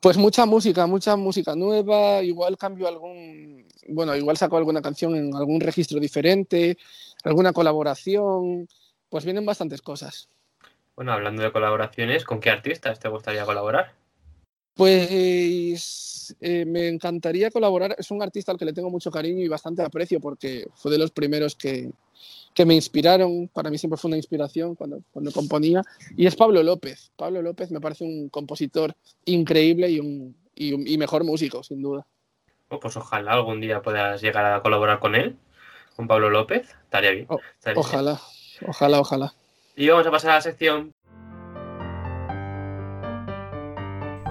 Pues 0.00 0.16
mucha 0.16 0.46
música, 0.46 0.86
mucha 0.86 1.16
música 1.16 1.56
nueva, 1.56 2.22
igual 2.22 2.56
cambio 2.56 2.86
algún, 2.86 3.66
bueno, 3.88 4.14
igual 4.14 4.36
saco 4.36 4.56
alguna 4.56 4.82
canción 4.82 5.16
en 5.16 5.34
algún 5.34 5.60
registro 5.60 5.98
diferente, 5.98 6.78
alguna 7.24 7.52
colaboración, 7.52 8.68
pues 9.08 9.24
vienen 9.24 9.44
bastantes 9.44 9.82
cosas. 9.82 10.28
Bueno, 10.98 11.12
hablando 11.12 11.44
de 11.44 11.52
colaboraciones, 11.52 12.24
¿con 12.24 12.40
qué 12.40 12.50
artistas 12.50 12.98
te 12.98 13.06
gustaría 13.08 13.44
colaborar? 13.44 13.92
Pues 14.74 16.34
eh, 16.40 16.64
me 16.64 16.88
encantaría 16.88 17.52
colaborar. 17.52 17.94
Es 17.96 18.10
un 18.10 18.20
artista 18.20 18.50
al 18.50 18.58
que 18.58 18.64
le 18.64 18.72
tengo 18.72 18.90
mucho 18.90 19.08
cariño 19.12 19.44
y 19.44 19.46
bastante 19.46 19.82
aprecio 19.82 20.18
porque 20.18 20.66
fue 20.74 20.90
de 20.90 20.98
los 20.98 21.12
primeros 21.12 21.54
que, 21.54 21.92
que 22.52 22.66
me 22.66 22.74
inspiraron. 22.74 23.46
Para 23.46 23.70
mí 23.70 23.78
siempre 23.78 23.96
fue 23.96 24.08
una 24.08 24.16
inspiración 24.16 24.74
cuando, 24.74 25.00
cuando 25.12 25.30
componía. 25.30 25.84
Y 26.16 26.26
es 26.26 26.34
Pablo 26.34 26.64
López. 26.64 27.12
Pablo 27.14 27.42
López 27.42 27.70
me 27.70 27.80
parece 27.80 28.02
un 28.02 28.28
compositor 28.28 28.96
increíble 29.24 29.88
y 29.90 30.00
un, 30.00 30.36
y 30.56 30.72
un- 30.72 30.84
y 30.84 30.98
mejor 30.98 31.22
músico, 31.22 31.62
sin 31.62 31.80
duda. 31.80 32.08
Oh, 32.70 32.80
pues 32.80 32.96
ojalá 32.96 33.34
algún 33.34 33.60
día 33.60 33.82
puedas 33.82 34.20
llegar 34.20 34.46
a 34.46 34.62
colaborar 34.62 34.98
con 34.98 35.14
él, 35.14 35.36
con 35.94 36.08
Pablo 36.08 36.28
López. 36.28 36.74
Estaría 36.82 37.12
bien. 37.12 37.26
Oh, 37.28 37.36
estaría 37.54 37.74
bien. 37.74 37.86
Ojalá, 37.86 38.20
ojalá, 38.66 38.98
ojalá. 38.98 39.34
Y 39.78 39.88
vamos 39.88 40.06
a 40.06 40.10
pasar 40.10 40.32
a 40.32 40.34
la 40.34 40.40
sección 40.42 40.92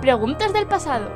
Preguntas 0.01 0.53
del 0.53 0.67
pasado. 0.67 1.09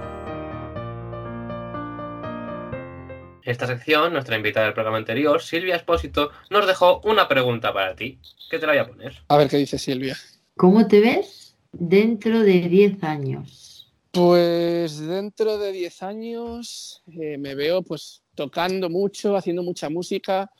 En 3.43 3.51
esta 3.51 3.67
sección, 3.67 4.13
nuestra 4.13 4.35
invitada 4.37 4.65
del 4.67 4.73
programa 4.73 4.97
anterior, 4.97 5.41
Silvia 5.41 5.75
Espósito, 5.75 6.31
nos 6.49 6.67
dejó 6.67 7.01
una 7.05 7.27
pregunta 7.27 7.73
para 7.73 7.95
ti. 7.95 8.19
¿Qué 8.49 8.59
te 8.59 8.65
la 8.65 8.73
voy 8.73 8.81
a 8.81 8.87
poner? 8.87 9.13
A 9.29 9.37
ver 9.37 9.47
qué 9.49 9.57
dice 9.57 9.77
Silvia. 9.77 10.17
¿Cómo 10.57 10.87
te 10.87 10.99
ves 10.99 11.55
dentro 11.71 12.39
de 12.41 12.67
10 12.69 13.03
años? 13.03 13.93
Pues 14.11 14.99
dentro 14.99 15.57
de 15.57 15.71
10 15.71 16.03
años 16.03 17.01
eh, 17.07 17.37
me 17.37 17.55
veo 17.55 17.81
pues 17.83 18.23
tocando 18.35 18.89
mucho, 18.89 19.35
haciendo 19.37 19.63
mucha 19.63 19.89
música 19.89 20.51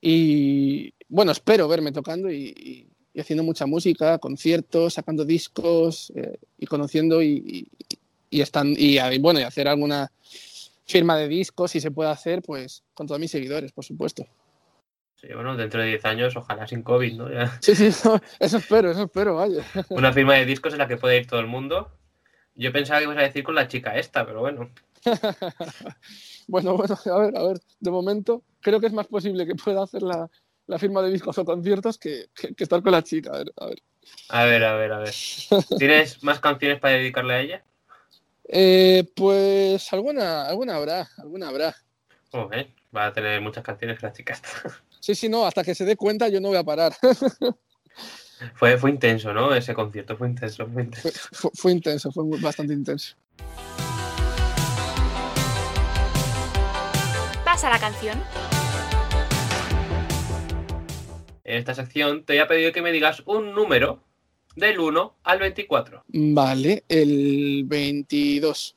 y 0.00 0.92
bueno, 1.08 1.32
espero 1.32 1.68
verme 1.68 1.92
tocando 1.92 2.30
y, 2.30 2.46
y- 2.56 2.88
y 3.18 3.20
haciendo 3.20 3.42
mucha 3.42 3.66
música, 3.66 4.18
conciertos, 4.18 4.94
sacando 4.94 5.24
discos 5.24 6.12
eh, 6.14 6.38
y 6.56 6.66
conociendo 6.66 7.20
y, 7.20 7.42
y, 7.44 7.68
y 8.30 8.40
están, 8.42 8.68
y, 8.78 9.00
y, 9.00 9.18
bueno, 9.18 9.40
y 9.40 9.42
hacer 9.42 9.66
alguna 9.66 10.12
firma 10.84 11.16
de 11.16 11.26
discos 11.26 11.72
si 11.72 11.80
se 11.80 11.90
puede 11.90 12.10
hacer 12.10 12.42
pues 12.42 12.84
con 12.94 13.08
todos 13.08 13.20
mis 13.20 13.32
seguidores, 13.32 13.72
por 13.72 13.84
supuesto. 13.84 14.24
Sí, 15.16 15.26
bueno, 15.34 15.56
dentro 15.56 15.80
de 15.80 15.88
10 15.88 16.04
años, 16.04 16.36
ojalá 16.36 16.68
sin 16.68 16.84
COVID, 16.84 17.14
¿no? 17.14 17.28
Ya. 17.28 17.58
Sí, 17.60 17.74
sí, 17.74 17.86
eso, 17.86 18.20
eso 18.38 18.58
espero, 18.58 18.92
eso 18.92 19.02
espero, 19.02 19.34
vaya. 19.34 19.64
Una 19.88 20.12
firma 20.12 20.34
de 20.34 20.44
discos 20.44 20.72
en 20.74 20.78
la 20.78 20.86
que 20.86 20.96
puede 20.96 21.16
ir 21.16 21.26
todo 21.26 21.40
el 21.40 21.48
mundo. 21.48 21.90
Yo 22.54 22.70
pensaba 22.70 23.00
que 23.00 23.06
ibas 23.06 23.18
a 23.18 23.22
decir 23.22 23.42
con 23.42 23.56
la 23.56 23.66
chica 23.66 23.98
esta, 23.98 24.24
pero 24.24 24.40
bueno. 24.40 24.70
Bueno, 26.50 26.78
bueno, 26.78 26.96
a 27.04 27.18
ver, 27.18 27.36
a 27.36 27.42
ver, 27.42 27.58
de 27.78 27.90
momento 27.90 28.42
creo 28.62 28.80
que 28.80 28.86
es 28.86 28.92
más 28.94 29.06
posible 29.06 29.46
que 29.46 29.54
pueda 29.54 29.82
hacer 29.82 30.00
la, 30.00 30.30
la 30.68 30.78
firma 30.78 31.02
de 31.02 31.10
discos 31.10 31.36
o 31.38 31.44
conciertos 31.44 31.98
que, 31.98 32.26
que- 32.34 32.54
que 32.54 32.62
estar 32.64 32.80
con 32.82 32.92
la 32.92 33.02
chica. 33.02 33.32
A 33.34 33.38
ver, 33.38 33.52
a 33.56 33.66
ver. 33.66 33.82
A 34.28 34.44
ver, 34.44 34.64
a 34.64 34.76
ver, 34.76 34.92
a 34.92 34.98
ver. 35.00 35.14
¿Tienes 35.78 36.22
más 36.22 36.38
canciones 36.40 36.78
para 36.78 36.94
dedicarle 36.94 37.34
a 37.34 37.40
ella? 37.40 37.64
Eh, 38.50 39.04
pues 39.16 39.92
alguna, 39.92 40.46
alguna 40.46 40.76
habrá, 40.76 41.08
alguna 41.18 41.48
habrá. 41.48 41.74
Joder, 42.30 42.70
va 42.96 43.06
a 43.06 43.12
tener 43.12 43.40
muchas 43.40 43.64
canciones 43.64 43.98
que 43.98 44.06
la 44.06 44.12
chica. 44.12 44.38
Sí, 45.00 45.14
sí, 45.14 45.28
no, 45.28 45.46
hasta 45.46 45.62
que 45.62 45.76
se 45.76 45.84
dé 45.84 45.96
cuenta 45.96 46.28
yo 46.28 46.40
no 46.40 46.48
voy 46.48 46.56
a 46.58 46.64
parar. 46.64 46.92
Fue, 48.54 48.76
fue 48.78 48.90
intenso, 48.90 49.32
¿no? 49.32 49.54
Ese 49.54 49.72
concierto 49.74 50.16
fue 50.16 50.28
intenso, 50.28 50.66
fue 50.68 50.82
intenso. 50.82 51.18
fue- 51.32 51.50
fue 51.54 51.72
intenso, 51.72 52.12
fue 52.12 52.24
bastante 52.40 52.72
intenso. 52.74 53.16
Pasa 57.44 57.70
la 57.70 57.78
canción. 57.78 58.20
En 61.48 61.56
esta 61.56 61.74
sección 61.74 62.24
te 62.24 62.34
voy 62.34 62.40
a 62.40 62.46
pedir 62.46 62.74
que 62.74 62.82
me 62.82 62.92
digas 62.92 63.22
un 63.24 63.54
número 63.54 64.04
del 64.54 64.78
1 64.78 65.16
al 65.24 65.38
24. 65.38 66.04
Vale, 66.08 66.84
el 66.90 67.62
22. 67.64 68.76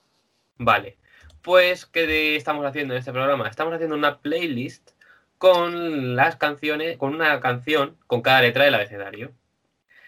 Vale. 0.57 0.97
Pues, 1.41 1.85
¿qué 1.85 2.37
estamos 2.37 2.65
haciendo 2.65 2.93
en 2.93 2.99
este 2.99 3.11
programa? 3.11 3.49
Estamos 3.49 3.73
haciendo 3.73 3.97
una 3.97 4.21
playlist 4.21 4.91
con 5.37 6.15
las 6.15 6.37
canciones, 6.37 6.95
con 6.95 7.13
una 7.13 7.41
canción 7.41 7.97
con 8.07 8.21
cada 8.21 8.41
letra 8.41 8.63
del 8.63 8.75
abecedario. 8.75 9.33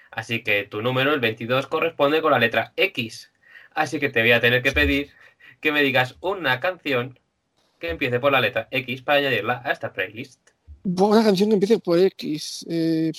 Así 0.09 0.41
que 0.41 0.63
tu 0.63 0.81
número, 0.81 1.13
el 1.13 1.19
22, 1.19 1.67
corresponde 1.67 2.21
con 2.21 2.31
la 2.31 2.39
letra 2.39 2.71
X. 2.77 3.33
Así 3.71 3.99
que 3.99 4.07
te 4.07 4.21
voy 4.21 4.31
a 4.31 4.39
tener 4.39 4.61
que 4.61 4.71
pedir 4.71 5.11
que 5.59 5.73
me 5.73 5.81
digas 5.81 6.15
una 6.21 6.61
canción 6.61 7.19
que 7.79 7.89
empiece 7.89 8.21
por 8.21 8.31
la 8.31 8.39
letra 8.39 8.69
X 8.71 9.01
para 9.01 9.17
añadirla 9.17 9.61
a 9.65 9.71
esta 9.73 9.91
playlist. 9.91 10.42
Buena 10.83 11.23
canción 11.23 11.49
que 11.49 11.53
empiece 11.55 11.79
por 11.79 11.97
X. 11.99 12.65
Eh, 12.69 13.11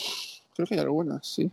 creo 0.54 0.66
que 0.66 0.74
hay 0.74 0.80
algunas, 0.80 1.26
sí. 1.26 1.50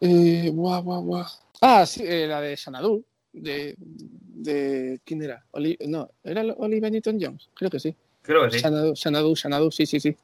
Eh, 0.00 0.50
guau, 0.52 0.82
guau, 0.82 1.02
guau. 1.02 1.26
Ah, 1.60 1.84
sí, 1.86 2.02
eh, 2.04 2.26
la 2.26 2.40
de 2.40 2.56
Xanadu. 2.56 3.04
De, 3.32 3.76
de. 3.78 5.00
¿Quién 5.04 5.22
era? 5.22 5.44
Oli- 5.52 5.78
no, 5.86 6.10
¿era 6.24 6.42
Olivia 6.58 6.90
Newton-Jones? 6.90 7.50
Creo 7.54 7.70
que 7.70 7.78
sí. 7.78 7.94
Creo 8.22 8.44
que 8.44 8.50
sí. 8.56 8.58
Xanadu, 8.60 8.96
Xanadu, 8.96 9.36
Xanadu, 9.36 9.70
sí, 9.70 9.86
sí, 9.86 10.00
sí. 10.00 10.16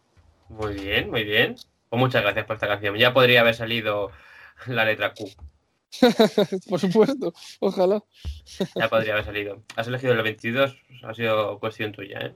Muy 0.48 0.74
bien, 0.74 1.10
muy 1.10 1.22
bien. 1.24 1.54
Pues 1.88 2.00
muchas 2.00 2.22
gracias 2.22 2.46
por 2.46 2.54
esta 2.56 2.66
canción. 2.66 2.96
Ya 2.96 3.12
podría 3.14 3.42
haber 3.42 3.54
salido 3.54 4.10
la 4.66 4.84
letra 4.84 5.14
Q. 5.14 5.30
por 6.68 6.80
supuesto, 6.80 7.32
ojalá. 7.60 8.02
Ya 8.74 8.88
podría 8.88 9.12
haber 9.12 9.24
salido. 9.24 9.62
Has 9.76 9.86
elegido 9.86 10.12
el 10.14 10.22
22, 10.22 10.76
ha 11.04 11.14
sido 11.14 11.60
cuestión 11.60 11.92
tuya, 11.92 12.18
¿eh? 12.20 12.34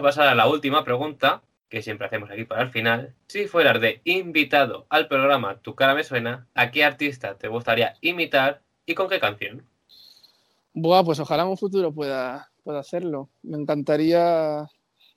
A 0.00 0.02
pasar 0.02 0.28
a 0.28 0.34
la 0.34 0.48
última 0.48 0.82
pregunta, 0.82 1.42
que 1.68 1.82
siempre 1.82 2.06
hacemos 2.06 2.30
aquí 2.30 2.44
para 2.44 2.62
el 2.62 2.70
final. 2.70 3.14
Si 3.28 3.46
fueras 3.46 3.80
de 3.80 4.00
invitado 4.04 4.86
al 4.88 5.08
programa 5.08 5.60
Tu 5.60 5.74
cara 5.74 5.94
me 5.94 6.04
suena, 6.04 6.46
¿a 6.54 6.70
qué 6.70 6.84
artista 6.84 7.36
te 7.36 7.48
gustaría 7.48 7.94
imitar 8.00 8.62
y 8.86 8.94
con 8.94 9.08
qué 9.08 9.20
canción? 9.20 9.64
Buah, 10.72 11.04
pues 11.04 11.20
ojalá 11.20 11.42
en 11.42 11.50
un 11.50 11.58
futuro 11.58 11.92
pueda, 11.92 12.50
pueda 12.64 12.80
hacerlo. 12.80 13.28
Me 13.42 13.58
encantaría 13.58 14.66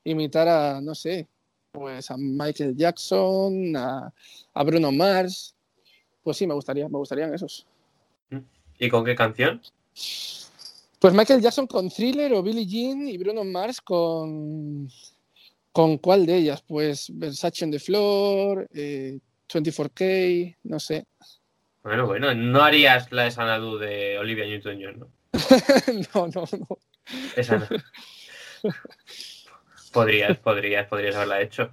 imitar 0.04 0.48
a, 0.48 0.82
no 0.82 0.94
sé, 0.96 1.28
pues 1.72 2.12
a 2.12 2.16
Michael 2.18 2.76
Jackson, 2.76 3.76
a, 3.78 4.14
a 4.54 4.64
Bruno 4.64 4.92
Mars. 4.92 5.56
Pues 6.24 6.38
sí, 6.38 6.46
me 6.46 6.54
gustaría, 6.54 6.88
me 6.90 6.98
gustarían 6.98 7.34
esos. 7.34 7.66
¿Y 8.78 8.90
con 8.90 9.06
qué 9.06 9.16
canción? 9.16 9.62
Pues 11.04 11.14
Michael 11.14 11.42
Jackson 11.42 11.68
con 11.68 11.90
Thriller 11.90 12.32
o 12.32 12.42
Billie 12.42 12.66
Jean 12.66 13.10
y 13.10 13.18
Bruno 13.18 13.44
Mars 13.44 13.82
con. 13.82 14.88
¿Con 15.74 15.98
cuál 15.98 16.26
de 16.26 16.38
ellas? 16.38 16.64
Pues 16.66 17.12
Versace 17.14 17.66
on 17.66 17.72
the 17.72 17.80
Floor, 17.80 18.70
eh, 18.74 19.20
24K, 19.50 20.56
no 20.64 20.80
sé. 20.80 21.06
Bueno, 21.84 22.06
bueno, 22.08 22.34
no 22.34 22.64
harías 22.64 23.12
la 23.12 23.24
de 23.24 23.32
Sanadu 23.32 23.78
de 23.78 24.18
Olivia 24.18 24.46
Newton-John, 24.46 25.00
¿no? 25.00 25.08
no, 26.16 26.28
no, 26.28 26.46
no. 26.58 26.78
Esa 27.36 27.58
no. 27.58 27.68
podrías, 29.92 30.38
podrías, 30.38 30.88
podrías 30.88 31.18
haberla 31.18 31.42
hecho. 31.42 31.70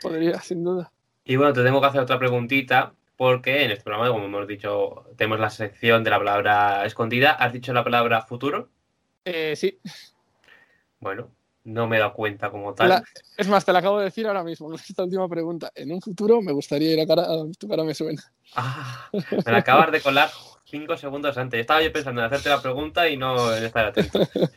Podría, 0.00 0.40
sin 0.40 0.64
duda. 0.64 0.90
Y 1.26 1.36
bueno, 1.36 1.52
te 1.52 1.62
tengo 1.62 1.82
que 1.82 1.86
hacer 1.86 2.00
otra 2.00 2.18
preguntita, 2.18 2.94
porque 3.20 3.64
en 3.64 3.70
este 3.70 3.84
programa, 3.84 4.08
como 4.10 4.24
hemos 4.24 4.48
dicho, 4.48 5.04
tenemos 5.14 5.38
la 5.38 5.50
sección 5.50 6.02
de 6.02 6.08
la 6.08 6.16
palabra 6.16 6.86
escondida. 6.86 7.32
¿Has 7.32 7.52
dicho 7.52 7.70
la 7.74 7.84
palabra 7.84 8.22
futuro? 8.22 8.70
Eh, 9.26 9.54
sí. 9.56 9.78
Bueno, 11.00 11.30
no 11.64 11.86
me 11.86 11.98
he 11.98 12.00
dado 12.00 12.14
cuenta 12.14 12.50
como 12.50 12.72
tal. 12.72 12.88
La- 12.88 13.04
es 13.36 13.46
más, 13.46 13.62
te 13.66 13.74
la 13.74 13.80
acabo 13.80 13.98
de 13.98 14.06
decir 14.06 14.26
ahora 14.26 14.42
mismo, 14.42 14.72
esta 14.74 15.04
última 15.04 15.28
pregunta. 15.28 15.70
En 15.74 15.92
un 15.92 16.00
futuro 16.00 16.40
me 16.40 16.52
gustaría 16.52 16.94
ir 16.94 17.00
a 17.02 17.06
cara, 17.06 17.24
a 17.24 17.44
tu 17.58 17.68
cara 17.68 17.84
me 17.84 17.92
suena. 17.94 18.22
Ah, 18.54 19.10
me 19.12 19.52
la 19.52 19.58
acabas 19.58 19.92
de 19.92 20.00
colar 20.00 20.30
cinco 20.64 20.96
segundos 20.96 21.36
antes. 21.36 21.60
Estaba 21.60 21.82
yo 21.82 21.92
pensando 21.92 22.22
en 22.22 22.26
hacerte 22.28 22.48
la 22.48 22.62
pregunta 22.62 23.06
y 23.06 23.18
no 23.18 23.54
en 23.54 23.64
estar 23.64 23.84
atento. 23.84 24.18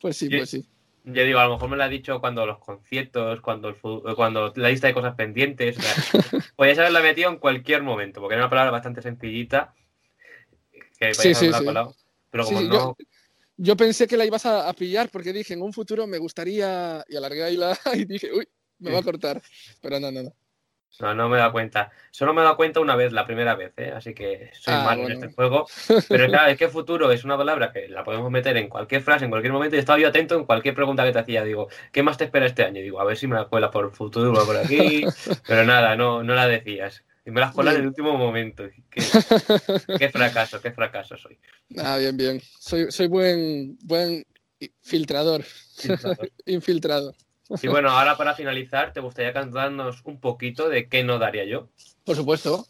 Pues 0.00 0.16
sí, 0.16 0.28
Yo- 0.28 0.38
pues 0.38 0.50
sí. 0.50 0.64
Yo 1.04 1.24
digo, 1.24 1.38
a 1.38 1.44
lo 1.46 1.52
mejor 1.54 1.70
me 1.70 1.76
lo 1.76 1.84
ha 1.84 1.88
dicho 1.88 2.20
cuando 2.20 2.44
los 2.46 2.58
conciertos, 2.58 3.40
cuando, 3.40 3.68
el 3.68 3.74
fu- 3.74 4.02
cuando 4.14 4.52
la 4.56 4.68
lista 4.68 4.86
de 4.88 4.94
cosas 4.94 5.14
pendientes. 5.14 5.78
O 5.78 5.80
sea, 5.82 5.94
podías 6.56 6.78
haberla 6.78 7.00
metido 7.00 7.30
en 7.30 7.38
cualquier 7.38 7.82
momento, 7.82 8.20
porque 8.20 8.34
era 8.34 8.44
una 8.44 8.50
palabra 8.50 8.70
bastante 8.72 9.02
sencillita. 9.02 9.74
Que 10.98 11.14
Sí, 11.14 11.34
sí, 11.34 11.52
sí. 11.52 11.64
colado. 11.64 11.94
Pero 12.30 12.44
como 12.44 12.60
no. 12.60 12.74
yo, 12.74 12.96
yo 13.56 13.76
pensé 13.76 14.06
que 14.06 14.16
la 14.16 14.26
ibas 14.26 14.46
a, 14.46 14.68
a 14.68 14.72
pillar 14.72 15.08
porque 15.10 15.32
dije, 15.32 15.54
en 15.54 15.62
un 15.62 15.72
futuro 15.72 16.06
me 16.06 16.18
gustaría, 16.18 17.04
y 17.08 17.16
alargué 17.16 17.44
ahí 17.44 17.56
la, 17.56 17.78
y 17.94 18.04
dije, 18.04 18.32
uy, 18.32 18.48
me 18.78 18.92
va 18.92 18.98
a 18.98 19.02
cortar. 19.02 19.42
Pero 19.80 20.00
no, 20.00 20.10
no, 20.10 20.22
no. 20.24 20.34
No, 21.00 21.14
no 21.14 21.28
me 21.28 21.36
he 21.36 21.38
dado 21.38 21.52
cuenta. 21.52 21.90
Solo 22.10 22.34
me 22.34 22.40
he 22.40 22.44
dado 22.44 22.56
cuenta 22.56 22.80
una 22.80 22.96
vez, 22.96 23.12
la 23.12 23.24
primera 23.24 23.54
vez, 23.54 23.72
¿eh? 23.76 23.92
Así 23.94 24.14
que 24.14 24.50
soy 24.52 24.74
Ah, 24.74 24.82
malo 24.84 25.02
bueno. 25.02 25.14
en 25.16 25.22
este 25.22 25.34
juego. 25.34 25.66
Pero 26.08 26.26
claro, 26.26 26.50
es 26.50 26.58
que 26.58 26.68
futuro 26.68 27.12
es 27.12 27.22
una 27.24 27.36
palabra 27.36 27.70
que 27.72 27.88
la 27.88 28.02
podemos 28.02 28.30
meter 28.30 28.56
en 28.56 28.68
cualquier 28.68 29.02
frase, 29.02 29.24
en 29.24 29.30
cualquier 29.30 29.52
momento. 29.52 29.76
Y 29.76 29.78
estaba 29.78 29.98
yo 29.98 30.08
atento 30.08 30.34
en 30.34 30.44
cualquier 30.44 30.74
pregunta 30.74 31.04
que 31.04 31.12
te 31.12 31.18
hacía. 31.20 31.44
Digo, 31.44 31.68
¿qué 31.92 32.02
más 32.02 32.16
te 32.18 32.24
espera 32.24 32.46
este 32.46 32.64
año? 32.64 32.80
Digo, 32.82 33.00
a 33.00 33.04
ver 33.04 33.16
si 33.16 33.28
me 33.28 33.36
la 33.36 33.44
cuela 33.44 33.70
por 33.70 33.92
futuro 33.92 34.32
por 34.44 34.56
aquí. 34.56 35.04
Pero 35.46 35.64
nada, 35.64 35.94
no, 35.94 36.24
no 36.24 36.34
la 36.34 36.48
decías. 36.48 37.04
Y 37.24 37.30
me 37.30 37.40
las 37.40 37.52
colas 37.52 37.74
en 37.74 37.82
el 37.82 37.86
último 37.88 38.16
momento. 38.16 38.64
Qué, 38.90 39.02
qué 39.98 40.08
fracaso, 40.12 40.60
qué 40.60 40.72
fracaso 40.72 41.16
soy. 41.16 41.38
Ah, 41.76 41.98
bien, 41.98 42.16
bien. 42.16 42.40
Soy, 42.58 42.90
soy 42.90 43.06
buen, 43.06 43.78
buen 43.82 44.24
filtrador, 44.80 45.44
infiltrado. 46.46 47.14
Y 47.62 47.66
bueno, 47.68 47.90
ahora 47.90 48.16
para 48.16 48.34
finalizar, 48.34 48.92
¿te 48.92 49.00
gustaría 49.00 49.32
cantarnos 49.32 50.02
un 50.04 50.20
poquito 50.20 50.68
de 50.68 50.88
qué 50.88 51.02
no 51.02 51.18
daría 51.18 51.44
yo? 51.44 51.68
Por 52.04 52.14
supuesto. 52.16 52.66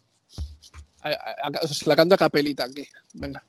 A- 1.00 1.08
a- 1.10 1.48
a- 1.48 1.64
os 1.64 1.86
la 1.86 1.96
canto 1.96 2.14
a 2.14 2.18
capelita 2.18 2.64
aquí. 2.64 2.86
Venga. 3.12 3.42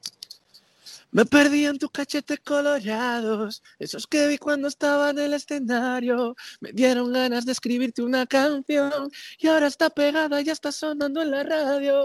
Me 1.12 1.26
perdí 1.26 1.66
en 1.66 1.80
tus 1.80 1.90
cachetes 1.90 2.40
colorados, 2.42 3.64
esos 3.80 4.06
que 4.06 4.28
vi 4.28 4.38
cuando 4.38 4.68
estaba 4.68 5.10
en 5.10 5.18
el 5.20 5.34
escenario. 5.34 6.36
Me 6.62 6.72
dieron 6.72 7.12
ganas 7.12 7.46
de 7.46 7.52
escribirte 7.52 8.04
una 8.04 8.28
canción 8.28 9.12
y 9.40 9.48
ahora 9.48 9.68
está 9.68 9.90
pegada, 9.90 10.40
ya 10.42 10.54
está 10.54 10.72
sonando 10.72 11.22
en 11.24 11.32
la 11.32 11.44
radio. 11.44 12.04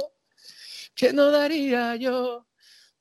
¿Qué 0.94 1.12
no 1.12 1.30
daría 1.30 1.96
yo 1.96 2.46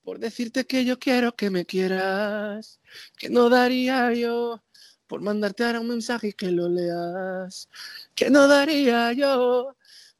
por 0.03 0.19
decirte 0.19 0.65
que 0.65 0.83
yo 0.83 0.99
quiero 0.99 1.35
que 1.35 1.49
me 1.49 1.65
quieras? 1.65 2.81
¿Qué 3.17 3.29
no 3.29 3.47
daría 3.49 4.11
yo 4.13 4.61
por 5.07 5.21
mandarte 5.21 5.63
ahora 5.63 5.79
un 5.79 5.87
mensaje 5.89 6.29
y 6.29 6.33
que 6.33 6.51
lo 6.51 6.69
leas? 6.69 7.69
¿Qué 8.15 8.29
no 8.29 8.47
daría 8.47 9.13
yo 9.13 9.75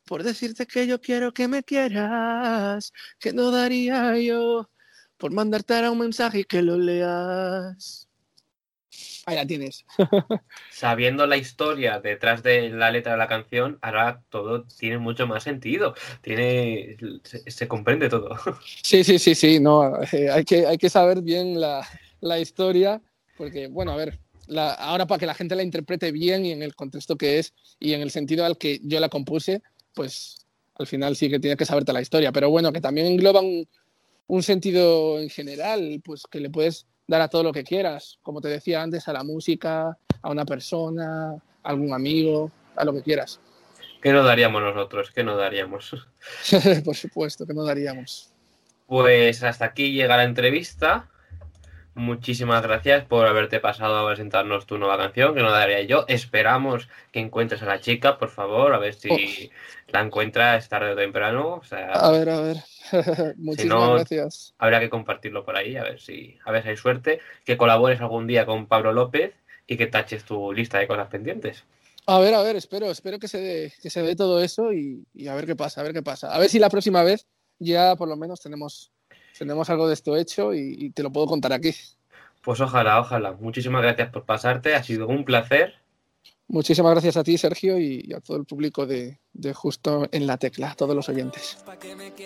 por 0.06 0.24
decirte 0.24 0.65
que 0.65 0.88
yo 0.88 1.02
quiero 1.02 1.34
que 1.34 1.48
me 1.48 1.63
quieras? 1.63 2.93
¿Qué 3.19 3.34
no 3.34 3.52
daría 3.52 4.17
yo 4.17 4.69
por 5.17 5.32
mandarte 5.32 5.74
ahora 5.76 5.91
un 5.91 6.00
mensaje 6.00 6.39
y 6.39 6.43
que 6.43 6.62
lo 6.62 6.78
leas? 6.78 8.08
Ahí 9.26 9.36
la 9.36 9.48
tienes. 9.48 9.86
Sabiendo 10.69 11.26
la 11.26 11.38
historia 11.38 12.00
detrás 12.00 12.43
de 12.43 12.69
la 12.69 12.91
letra 12.91 13.13
de 13.13 13.17
la 13.17 13.28
canción, 13.28 13.80
ahora 13.82 14.22
todo 14.30 14.65
tiene 14.65 14.98
mucho 14.98 15.28
más 15.28 15.43
sentido. 15.43 15.96
Tiene. 16.22 16.98
Se, 17.24 17.50
se 17.50 17.67
comprende 17.67 18.10
todo. 18.10 18.36
Sí, 18.84 19.04
sí, 19.04 19.17
sí, 19.17 19.34
sí, 19.34 19.60
no, 19.60 20.02
eh, 20.12 20.30
hay, 20.30 20.43
que, 20.43 20.67
hay 20.67 20.78
que 20.78 20.89
saber 20.89 21.22
bien 21.22 21.60
la, 21.60 21.88
la 22.19 22.39
historia, 22.39 23.02
porque, 23.38 23.67
bueno, 23.67 23.93
a 23.93 23.96
ver, 23.96 24.19
la- 24.47 24.73
ahora 24.73 25.06
para 25.06 25.19
que 25.19 25.25
la 25.25 25.34
gente 25.34 25.56
la 25.56 25.63
interprete 25.63 26.12
bien 26.12 26.45
y 26.45 26.51
en 26.51 26.62
el 26.62 26.75
contexto 26.75 27.17
que 27.17 27.39
es 27.39 27.53
y 27.79 27.93
en 27.93 28.01
el 28.01 28.12
sentido 28.12 28.45
al 28.45 28.58
que 28.58 28.79
yo 28.84 28.99
la 28.99 29.10
compuse, 29.10 29.62
pues 29.93 30.45
al 30.75 30.88
final 30.88 31.15
sí 31.15 31.29
que 31.29 31.39
tienes 31.39 31.58
que 31.58 31.65
saberte 31.65 31.93
la 31.93 32.01
historia, 32.01 32.32
pero 32.32 32.49
bueno, 32.49 32.71
que 32.73 32.82
también 32.82 33.08
engloba 33.08 33.41
un, 33.41 33.67
un 34.27 34.43
sentido 34.43 35.19
en 35.19 35.29
general, 35.29 36.01
pues 36.03 36.23
que 36.29 36.39
le 36.39 36.49
puedes 36.49 36.88
dar 37.08 37.21
a 37.21 37.27
todo 37.27 37.43
lo 37.43 37.51
que 37.51 37.63
quieras, 37.63 38.17
como 38.21 38.41
te 38.41 38.47
decía 38.47 38.82
antes, 38.82 39.08
a 39.08 39.13
la 39.13 39.23
música, 39.23 39.97
a 40.21 40.29
una 40.32 40.45
persona, 40.45 41.32
a 41.32 41.69
algún 41.69 41.93
amigo, 41.93 42.51
a 42.75 42.86
lo 42.86 42.93
que 42.93 43.01
quieras. 43.03 43.39
¿Qué 44.01 44.12
no 44.12 44.23
daríamos 44.23 44.62
nosotros? 44.62 45.12
¿Qué 45.13 45.23
no 45.23 45.38
daríamos? 45.38 45.95
Por 46.86 46.95
supuesto 46.95 47.45
que 47.45 47.53
no 47.53 47.63
daríamos. 47.63 48.29
Pues 48.88 49.43
hasta 49.43 49.65
aquí 49.65 49.91
llega 49.93 50.17
la 50.17 50.23
entrevista. 50.23 51.10
Muchísimas 51.95 52.63
gracias 52.63 53.06
por 53.06 53.27
haberte 53.27 53.60
pasado 53.60 53.97
a 53.97 54.08
presentarnos 54.10 54.65
tu 54.65 54.79
nueva 54.79 54.97
canción, 54.97 55.36
que 55.36 55.41
no 55.41 55.51
daría 55.51 55.82
yo. 55.84 56.06
Esperamos 56.08 56.89
que 57.12 57.19
encuentres 57.19 57.62
a 57.62 57.65
la 57.65 57.79
chica, 57.82 58.17
por 58.17 58.29
favor, 58.29 58.73
a 58.73 58.79
ver 58.79 58.95
si 58.95 59.51
la 59.89 60.01
encuentras 60.01 60.67
tarde 60.69 60.93
o 60.93 60.95
temprano. 60.95 61.56
O 61.56 61.63
sea, 61.63 61.91
A 61.91 62.10
ver, 62.12 62.29
a 62.29 62.39
ver. 62.41 62.58
Muchísimas 63.38 63.67
no- 63.89 63.93
gracias. 63.95 64.56
habrá 64.58 64.79
que 64.79 64.89
compartirlo 64.89 65.45
por 65.45 65.56
ahí, 65.56 65.77
a 65.77 65.84
ver 65.84 65.99
si, 66.01 66.38
a 66.45 66.51
ver 66.51 66.63
si 66.63 66.69
hay 66.69 66.77
suerte. 66.77 67.19
Que 67.45 67.58
colabores 67.58 68.01
algún 68.01 68.25
día 68.25 68.45
con 68.47 68.65
Pablo 68.65 68.91
López 68.91 69.34
y 69.67 69.77
que 69.77 69.86
taches 69.88 70.23
tu 70.25 70.51
lista 70.51 70.79
de 70.79 70.88
cosas 70.88 71.08
pendientes. 71.10 71.63
A 72.08 72.19
ver, 72.19 72.34
a 72.34 72.41
ver, 72.41 72.56
espero, 72.56 72.89
espero 72.89 73.19
que 73.19 73.27
se 73.27 73.39
dé, 73.39 73.73
que 73.82 73.89
se 73.91 74.01
dé 74.01 74.15
todo 74.15 74.41
eso 74.43 74.73
y, 74.73 75.06
y 75.13 75.27
a 75.27 75.36
ver 75.36 75.45
qué 75.45 75.56
pasa, 75.56 75.82
a 75.82 75.84
ver 75.84 75.93
qué 75.93 76.01
pasa. 76.01 76.34
A 76.34 76.39
ver 76.39 76.49
si 76.49 76.58
la 76.60 76.69
próxima 76.69 77.03
vez 77.03 77.27
ya 77.60 77.95
por 77.95 78.10
lo 78.10 78.17
menos 78.17 78.41
tenemos, 78.41 78.91
tenemos 79.38 79.69
algo 79.69 79.88
de 79.88 79.93
esto 79.93 80.15
hecho 80.15 80.54
y, 80.54 80.76
y 80.80 80.89
te 80.91 81.04
lo 81.04 81.12
puedo 81.12 81.28
contar 81.28 81.54
aquí. 81.54 81.74
Pues 82.41 82.60
ojalá, 82.60 83.00
ojalá. 83.00 83.34
Muchísimas 83.34 83.82
gracias 83.82 84.10
por 84.10 84.26
pasarte, 84.26 84.76
ha 84.76 84.84
sido 84.84 85.08
un 85.08 85.24
placer. 85.24 85.76
Muchísimas 86.48 86.91
gracias 86.91 87.17
a 87.17 87.24
ti, 87.24 87.38
Sergio, 87.38 87.80
y, 87.80 88.04
y 88.06 88.13
a 88.13 88.19
todo 88.19 88.38
el 88.38 88.46
público 88.46 88.86
de, 88.86 89.19
de 89.32 89.54
Justo 89.54 90.08
en 90.12 90.28
la 90.28 90.38
Tecla, 90.38 90.72
a 90.72 90.76
todos 90.76 90.96
los 90.96 91.08
oyentes. 91.10 91.58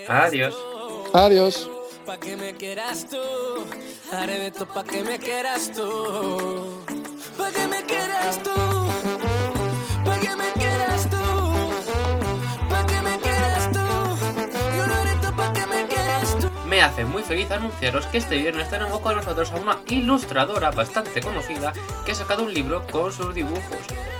Adiós. 0.07 0.57
Adiós. 1.13 1.69
Pa' 2.05 2.19
que 2.19 2.35
me 2.35 2.53
quieras 2.55 3.07
tú. 3.09 3.17
Haré 4.11 4.39
de 4.39 4.51
todo 4.51 4.67
pa' 4.73 4.83
que 4.83 5.03
me 5.03 5.19
quieras 5.19 5.71
tú. 5.71 6.83
Pa' 7.37 7.51
que 7.51 7.67
me 7.67 7.83
quieras 7.85 8.41
tú. 8.43 9.16
Hace 16.97 17.05
muy 17.05 17.21
feliz 17.21 17.51
anunciaros 17.51 18.07
que 18.07 18.17
este 18.17 18.37
viernes 18.37 18.71
tenemos 18.71 18.99
con 19.01 19.15
nosotros 19.15 19.51
a 19.51 19.57
una 19.57 19.77
ilustradora 19.87 20.71
bastante 20.71 21.21
conocida 21.21 21.71
que 22.03 22.13
ha 22.13 22.15
sacado 22.15 22.41
un 22.41 22.51
libro 22.51 22.87
con 22.87 23.13
sus 23.13 23.35
dibujos. 23.35 23.77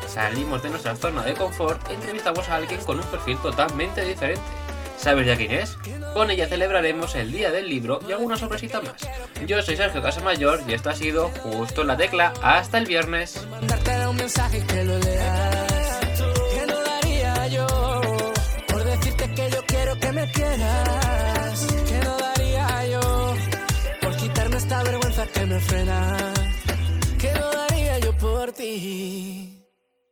Salimos 0.07 0.61
de 0.61 0.69
nuestra 0.69 0.95
zona 0.95 1.23
de 1.23 1.33
confort 1.33 1.81
e 1.89 1.95
entrevistamos 1.95 2.47
a 2.49 2.57
alguien 2.57 2.79
con 2.81 2.99
un 2.99 3.05
perfil 3.05 3.39
totalmente 3.39 4.05
diferente. 4.05 4.43
¿Sabes 4.95 5.25
ya 5.25 5.35
quién 5.35 5.53
es? 5.53 5.75
Con 6.13 6.29
ella 6.29 6.47
celebraremos 6.47 7.15
el 7.15 7.31
día 7.31 7.49
del 7.49 7.67
libro 7.67 7.99
y 8.07 8.11
alguna 8.11 8.37
sorpresita 8.37 8.79
más. 8.79 9.09
Yo 9.47 9.59
soy 9.63 9.75
Sergio 9.75 10.03
Casamayor 10.03 10.61
y 10.67 10.75
esto 10.75 10.91
ha 10.91 10.95
sido 10.95 11.31
Justo 11.41 11.81
en 11.81 11.87
la 11.87 11.97
Tecla. 11.97 12.31
Hasta 12.43 12.77
el 12.77 12.85
viernes. 12.85 13.43
Que 25.33 25.45
me 25.45 25.59
frena. 25.59 26.33
Que 27.19 27.33
no 27.33 27.51
daría 27.51 27.99
yo 27.99 28.17
por 28.17 28.51
ti. 28.51 29.56